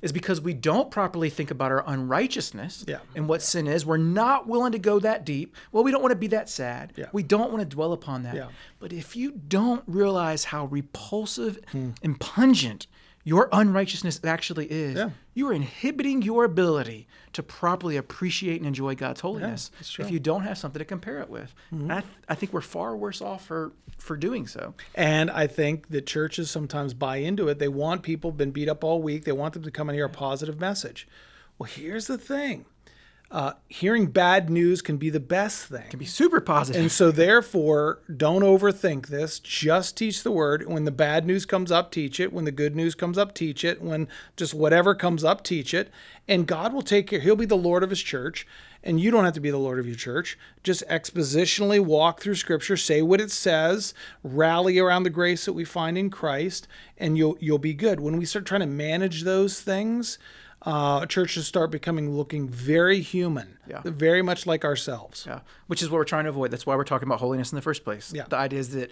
is 0.03 0.13
because 0.13 0.41
we 0.41 0.55
don't 0.55 0.91
properly 0.91 1.31
think 1.31 1.51
about 1.51 1.71
our 1.71 1.85
unrighteousness 1.87 2.85
yeah. 2.89 2.99
and 3.15 3.29
what 3.29 3.43
sin 3.43 3.67
is. 3.67 3.85
We're 3.85 3.97
not 3.97 4.47
willing 4.47 4.73
to 4.73 4.79
go 4.79 4.99
that 5.01 5.25
deep. 5.25 5.55
Well, 5.73 5.85
we 5.85 5.91
don't 5.91 6.03
want 6.03 6.13
to 6.13 6.17
be 6.17 6.29
that 6.29 6.49
sad. 6.49 6.93
Yeah. 6.97 7.07
We 7.13 7.23
don't 7.23 7.53
want 7.53 7.61
to 7.63 7.67
dwell 7.67 7.93
upon 7.93 8.23
that. 8.23 8.35
Yeah. 8.35 8.49
But 8.79 8.93
if 8.93 9.15
you 9.17 9.33
don't 9.33 9.83
realize 9.87 10.45
how 10.45 10.67
repulsive 10.67 11.59
hmm. 11.71 11.91
and 12.03 12.19
pungent 12.19 12.87
your 13.23 13.49
unrighteousness 13.53 14.21
actually 14.25 14.67
is, 14.67 14.97
yeah. 14.97 15.11
you 15.35 15.47
are 15.49 15.53
inhibiting 15.53 16.23
your 16.23 16.45
ability 16.45 17.07
to 17.35 17.43
properly 17.43 17.97
appreciate 17.97 18.57
and 18.57 18.67
enjoy 18.67 18.95
God's 18.95 19.21
holiness 19.21 19.71
yeah, 19.99 20.05
if 20.05 20.11
you 20.11 20.19
don't 20.19 20.43
have 20.43 20.57
something 20.57 20.79
to 20.79 20.85
compare 20.85 21.21
it 21.21 21.29
with. 21.29 21.55
Mm-hmm. 21.73 21.91
I, 21.91 22.01
th- 22.01 22.13
I 22.29 22.35
think 22.35 22.53
we're 22.53 22.61
far 22.63 22.97
worse 22.97 23.21
off 23.21 23.45
for, 23.45 23.73
for 23.99 24.17
doing 24.17 24.47
so. 24.47 24.75
And 24.95 25.31
I 25.31 25.47
think 25.47 25.89
that 25.89 26.07
churches 26.07 26.51
sometimes 26.51 26.95
buy 26.95 27.17
into 27.17 27.49
it. 27.49 27.59
They 27.59 27.69
want 27.69 28.03
people 28.03 28.33
been 28.33 28.53
beat 28.53 28.69
up 28.69 28.83
all 28.83 29.03
week. 29.03 29.25
They 29.25 29.33
want 29.33 29.55
them 29.55 29.63
to 29.65 29.71
come 29.71 29.89
and 29.89 29.97
hear 29.97 30.07
a 30.07 30.11
positive 30.11 30.59
message. 30.59 31.07
Well, 31.59 31.69
here's 31.69 32.07
the 32.07 32.17
thing. 32.17 32.65
Uh, 33.33 33.53
hearing 33.69 34.07
bad 34.07 34.51
news 34.51 34.83
can 34.83 34.97
be 34.97 35.09
the 35.09 35.21
best 35.21 35.67
thing. 35.67 35.89
Can 35.91 36.01
be 36.01 36.05
super 36.05 36.41
positive. 36.41 36.83
And 36.83 36.91
so, 36.91 37.13
therefore, 37.13 38.01
don't 38.17 38.43
overthink 38.43 39.07
this. 39.07 39.39
Just 39.39 39.97
teach 39.97 40.25
the 40.25 40.33
word. 40.33 40.67
When 40.67 40.85
the 40.85 40.91
bad 40.91 41.25
news 41.25 41.47
comes 41.47 41.71
up, 41.71 41.93
teach 41.93 42.19
it. 42.19 42.33
When 42.33 42.45
the 42.45 42.51
good 42.51 42.75
news 42.75 42.97
comes 42.97 43.17
up, 43.17 43.33
teach 43.33 43.65
it. 43.65 43.81
When 43.81 44.09
just 44.37 44.53
whatever 44.53 44.97
comes 44.97 45.23
up, 45.23 45.45
teach 45.45 45.73
it. 45.73 45.93
And 46.27 46.45
God 46.45 46.73
will 46.73 46.83
take 46.83 47.07
care. 47.07 47.21
He'll 47.21 47.37
be 47.37 47.47
the 47.47 47.57
Lord 47.57 47.85
of 47.85 47.91
His 47.91 48.03
church. 48.03 48.49
And 48.83 49.01
you 49.01 49.13
don't 49.13 49.25
have 49.25 49.35
to 49.35 49.41
be 49.41 49.51
the 49.51 49.59
Lord 49.59 49.79
of 49.79 49.87
your 49.87 49.95
church. 49.95 50.37
Just 50.65 50.83
expositionally 50.89 51.79
walk 51.79 52.21
through 52.21 52.35
Scripture, 52.35 52.77
say 52.77 53.01
what 53.01 53.21
it 53.21 53.31
says, 53.31 53.95
rally 54.25 54.79
around 54.79 55.05
the 55.05 55.11
grace 55.11 55.45
that 55.45 55.53
we 55.53 55.65
find 55.65 55.97
in 55.99 56.11
Christ, 56.11 56.67
and 56.97 57.17
you'll 57.17 57.37
you'll 57.41 57.59
be 57.59 57.75
good. 57.75 58.01
When 58.01 58.17
we 58.17 58.25
start 58.25 58.47
trying 58.47 58.63
to 58.63 58.67
manage 58.67 59.23
those 59.23 59.61
things, 59.61 60.19
uh, 60.63 61.07
churches 61.07 61.47
start 61.47 61.71
becoming 61.71 62.17
looking 62.17 62.49
very 62.49 63.01
human, 63.01 63.59
Yeah. 63.69 63.81
very 63.85 64.23
much 64.23 64.47
like 64.47 64.65
ourselves. 64.65 65.25
Yeah, 65.27 65.41
which 65.69 65.83
is 65.83 65.89
what 65.91 65.97
we're 65.99 66.05
trying 66.05 66.25
to 66.25 66.31
avoid. 66.31 66.51
That's 66.51 66.67
why 66.67 66.77
we're 66.77 66.85
talking 66.85 67.09
about 67.09 67.21
holiness 67.21 67.51
in 67.53 67.57
the 67.57 67.63
first 67.63 67.85
place. 67.85 68.13
Yeah. 68.15 68.25
The 68.29 68.37
idea 68.37 68.59
is 68.61 68.71
that 68.71 68.91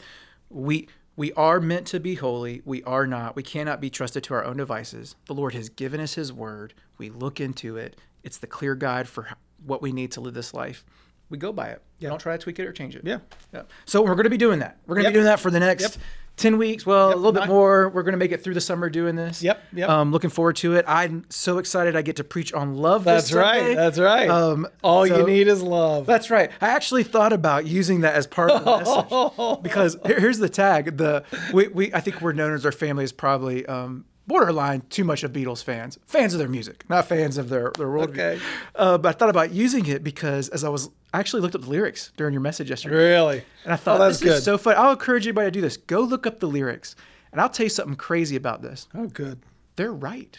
we 0.51 0.89
we 1.17 1.33
are 1.33 1.61
meant 1.61 1.87
to 1.89 1.99
be 2.01 2.15
holy. 2.15 2.63
We 2.65 2.83
are 2.85 3.07
not. 3.07 3.35
We 3.37 3.43
cannot 3.43 3.81
be 3.81 3.91
trusted 3.91 4.23
to 4.25 4.35
our 4.35 4.45
own 4.45 4.57
devices. 4.57 5.17
The 5.27 5.35
Lord 5.35 5.53
has 5.55 5.69
given 5.69 6.01
us 6.01 6.15
His 6.15 6.33
Word. 6.33 6.75
We 6.97 7.11
look 7.11 7.41
into 7.41 7.77
it. 7.77 7.97
It's 8.23 8.39
the 8.39 8.47
clear 8.47 8.75
guide 8.77 9.09
for 9.09 9.29
what 9.67 9.83
we 9.83 9.91
need 9.93 10.13
to 10.13 10.21
live 10.21 10.35
this 10.35 10.55
life. 10.55 10.85
We 11.29 11.37
go 11.37 11.53
by 11.53 11.69
it. 11.69 11.83
Yeah. 11.99 12.11
Don't 12.11 12.21
try 12.21 12.37
to 12.37 12.43
tweak 12.43 12.59
it 12.61 12.67
or 12.67 12.73
change 12.73 12.95
it. 12.97 13.03
Yeah. 13.05 13.19
Yeah. 13.53 13.63
So 13.85 14.01
we're 14.01 14.15
going 14.15 14.25
to 14.25 14.31
be 14.31 14.37
doing 14.39 14.61
that. 14.61 14.79
We're 14.87 14.95
going 14.95 15.05
to 15.05 15.09
Yep. 15.09 15.13
be 15.13 15.15
doing 15.17 15.27
that 15.27 15.41
for 15.41 15.51
the 15.51 15.61
next 15.61 15.83
Yep. 15.83 15.93
10 16.39 16.57
weeks. 16.59 16.87
Well, 16.87 17.09
Yep. 17.09 17.15
a 17.17 17.19
little 17.19 17.33
bit 17.33 17.49
more. 17.49 17.89
We're 17.91 18.03
going 18.03 18.13
to 18.13 18.19
make 18.19 18.33
it 18.33 18.43
through 18.43 18.55
the 18.55 18.61
summer 18.61 18.89
doing 18.89 19.17
this. 19.17 19.43
Yep. 19.43 19.63
Yep. 19.75 19.89
Um, 19.89 20.11
looking 20.13 20.31
forward 20.31 20.57
to 20.57 20.75
it. 20.75 20.85
I'm 20.89 21.25
so 21.29 21.59
excited 21.59 21.95
I 21.97 22.03
get 22.03 22.17
to 22.17 22.25
preach 22.25 22.53
on 22.53 22.77
love 22.77 23.05
this 23.05 23.25
That's 23.31 23.33
right. 23.33 23.75
That's 23.77 23.99
right. 23.99 24.29
Um, 24.29 24.67
All 24.83 25.07
you 25.07 25.27
need 25.27 25.49
is 25.49 25.63
love. 25.63 26.07
That's 26.07 26.31
right. 26.31 26.51
I 26.61 26.69
actually 26.69 27.03
thought 27.03 27.33
about 27.33 27.67
using 27.67 28.01
that 28.01 28.15
as 28.15 28.27
part 28.27 28.51
of 28.51 28.65
the 28.65 28.79
message 29.51 29.63
because 29.63 29.97
here- 30.07 30.21
here's 30.21 30.39
the 30.39 30.49
tag. 30.49 30.97
The 30.97 31.25
we, 31.53 31.69
we 31.69 31.93
I 31.95 32.01
think 32.01 32.21
we're 32.21 32.33
known 32.33 32.55
as 32.55 32.65
our 32.65 32.73
family 32.73 33.05
is 33.05 33.13
probably 33.13 33.67
um, 33.67 34.05
borderline 34.29 34.83
too 34.91 35.03
much 35.03 35.25
of 35.25 35.33
Beatles 35.33 35.65
fans, 35.65 35.99
fans 36.07 36.35
of 36.35 36.39
their 36.39 36.49
music, 36.49 36.85
not 36.89 37.07
fans 37.09 37.39
of 37.39 37.49
their 37.49 37.73
their 37.77 37.89
worldview. 37.89 38.11
Okay. 38.11 38.41
Uh, 38.77 38.99
but 38.99 39.09
I 39.09 39.19
thought 39.19 39.31
about 39.31 39.51
using 39.51 39.87
it 39.87 40.05
because 40.05 40.49
as 40.51 40.63
I 40.63 40.69
was 40.69 40.91
I 41.13 41.19
actually 41.19 41.43
looked 41.43 41.55
up 41.57 41.63
the 41.63 41.71
lyrics 41.71 42.13
during 42.17 42.35
your 42.35 42.43
message 42.43 42.71
yesterday, 42.71 42.95
really. 42.95 43.43
and 43.65 43.73
I 43.73 43.77
thought 43.77 44.01
oh, 44.01 44.07
this 44.09 44.21
good. 44.21 44.35
is 44.35 44.45
so 44.45 44.59
fun. 44.59 44.75
I'll 44.77 44.93
encourage 44.93 45.27
anybody 45.27 45.47
to 45.47 45.51
do 45.51 45.61
this. 45.63 45.77
Go 45.79 46.01
look 46.03 46.27
up 46.27 46.39
the 46.39 46.47
lyrics, 46.47 46.95
and 47.33 47.41
I'll 47.41 47.49
tell 47.49 47.65
you 47.65 47.71
something 47.71 47.97
crazy 47.97 48.37
about 48.37 48.63
this 48.63 48.87
oh, 48.95 49.07
good. 49.07 49.41
they're 49.77 49.93
right. 49.93 50.39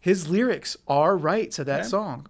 His 0.00 0.28
lyrics 0.28 0.76
are 0.86 1.16
right 1.16 1.50
to 1.52 1.64
that 1.64 1.78
Yeah. 1.84 1.88
song. 1.88 2.26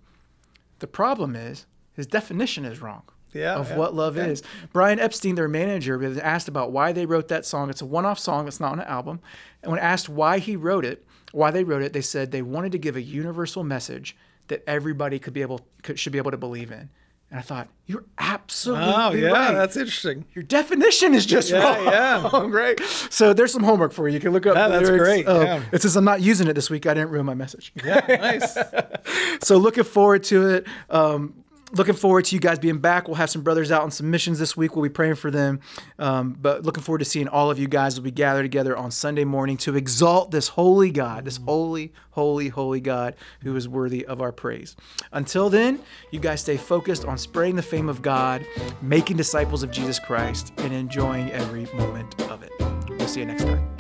The 0.79 0.87
problem 0.87 1.35
is 1.35 1.67
his 1.93 2.07
definition 2.07 2.65
is 2.65 2.81
wrong 2.81 3.03
Yeah, 3.33 3.57
of 3.57 3.69
yeah, 3.71 3.77
what 3.77 3.95
love 3.95 4.17
okay. 4.19 4.31
is. 4.31 4.43
Brian 4.73 4.99
Epstein, 4.99 5.35
their 5.35 5.49
manager, 5.49 5.99
was 5.99 6.19
asked 6.19 6.49
about 6.49 6.73
why 6.73 6.93
they 6.93 7.07
wrote 7.07 7.29
that 7.29 7.45
song. 7.45 7.69
It's 7.71 7.83
a 7.83 7.87
one-off 7.87 8.19
song. 8.19 8.49
It's 8.49 8.61
not 8.61 8.73
on 8.73 8.81
an 8.81 8.87
album. 8.87 9.21
And 9.63 9.71
when 9.71 9.81
asked 9.81 10.09
why 10.09 10.39
he 10.39 10.57
wrote 10.57 10.85
it, 10.85 11.05
why 11.33 11.51
they 11.51 11.63
wrote 11.65 11.83
it, 11.83 11.93
they 11.93 12.01
said 12.01 12.31
they 12.31 12.43
wanted 12.43 12.73
to 12.73 12.79
give 12.79 12.97
a 12.97 13.03
universal 13.03 13.63
message 13.65 14.17
that 14.49 14.63
everybody 14.67 15.19
could 15.19 15.35
be 15.35 15.43
able 15.43 15.61
could, 15.83 15.99
should 15.99 16.13
be 16.13 16.19
able 16.19 16.31
to 16.31 16.39
believe 16.39 16.71
in. 16.73 16.89
And 17.31 17.39
I 17.39 17.43
thought, 17.43 17.69
you're 17.85 18.07
absolutely 18.17 18.87
Oh, 18.91 19.11
yeah. 19.13 19.29
right. 19.29 19.53
That's 19.53 19.77
interesting. 19.77 20.25
Your 20.33 20.43
definition 20.45 21.13
is 21.13 21.27
just 21.27 21.53
right. 21.53 21.85
Yeah, 21.85 22.27
wrong, 22.33 22.51
right? 22.51 22.81
So 23.11 23.35
there's 23.35 23.53
some 23.53 23.63
homework 23.63 23.93
for 23.93 24.09
you. 24.09 24.15
You 24.15 24.21
can 24.21 24.33
look 24.33 24.47
up. 24.47 24.57
Yeah, 24.57 24.69
that's 24.69 24.85
lyrics. 24.89 25.05
great, 25.05 25.25
Oh, 25.29 25.43
yeah. 25.43 25.63
It 25.71 25.83
says 25.83 25.95
I'm 25.97 26.07
not 26.07 26.23
using 26.23 26.49
it 26.49 26.55
this 26.55 26.71
week. 26.71 26.87
I 26.87 26.95
didn't 26.95 27.11
ruin 27.11 27.27
my 27.27 27.35
message. 27.35 27.75
Yeah. 27.85 28.01
Nice. 28.09 28.57
So 29.43 29.57
looking 29.59 29.85
forward 29.85 30.25
to 30.25 30.49
it. 30.49 30.67
Um, 30.91 31.45
looking 31.73 31.95
forward 31.95 32.25
to 32.27 32.35
you 32.35 32.41
guys 32.41 32.59
being 32.59 32.79
back. 32.79 33.09
We'll 33.09 33.17
have 33.17 33.31
some 33.31 33.43
brothers 33.43 33.71
out 33.71 33.83
on 33.83 33.91
some 33.91 34.11
missions 34.11 34.39
this 34.39 34.57
week. 34.57 34.75
We'll 34.75 34.83
be 34.83 34.89
praying 34.89 35.17
for 35.17 35.31
them. 35.31 35.61
Um, 35.99 36.37
but 36.41 36.65
looking 36.65 36.83
forward 36.83 36.99
to 36.99 37.05
seeing 37.05 37.29
all 37.29 37.51
of 37.51 37.59
you 37.59 37.69
guys. 37.69 37.97
We'll 37.97 38.05
be 38.05 38.11
gathered 38.11 38.43
together 38.43 38.77
on 38.77 38.91
Sunday 38.91 39.25
morning 39.25 39.57
to 39.59 39.77
exalt 39.77 40.31
this 40.31 40.49
holy 40.49 40.91
God, 40.91 41.25
this 41.25 41.37
holy, 41.39 41.93
holy, 42.11 42.49
holy 42.49 42.81
God 42.81 43.15
who 43.43 43.55
is 43.57 43.69
worthy 43.69 44.05
of 44.07 44.21
our 44.21 44.33
praise. 44.33 44.77
Until 45.13 45.51
then, 45.51 45.81
you 46.11 46.21
guys 46.21 46.41
stay 46.41 46.57
focused 46.57 47.05
on 47.05 47.19
spreading 47.19 47.57
the 47.57 47.63
fame 47.63 47.89
of 47.89 48.03
God, 48.03 48.45
making 48.83 49.17
disciples 49.17 49.63
of 49.63 49.71
Jesus 49.71 49.99
Christ, 49.99 50.53
and 50.59 50.73
enjoying 50.73 51.31
every 51.33 51.67
moment 51.75 52.21
of 52.23 52.43
it. 52.43 52.53
We'll 52.89 53.09
see 53.09 53.21
you 53.21 53.27
next 53.27 53.45
time. 53.45 53.78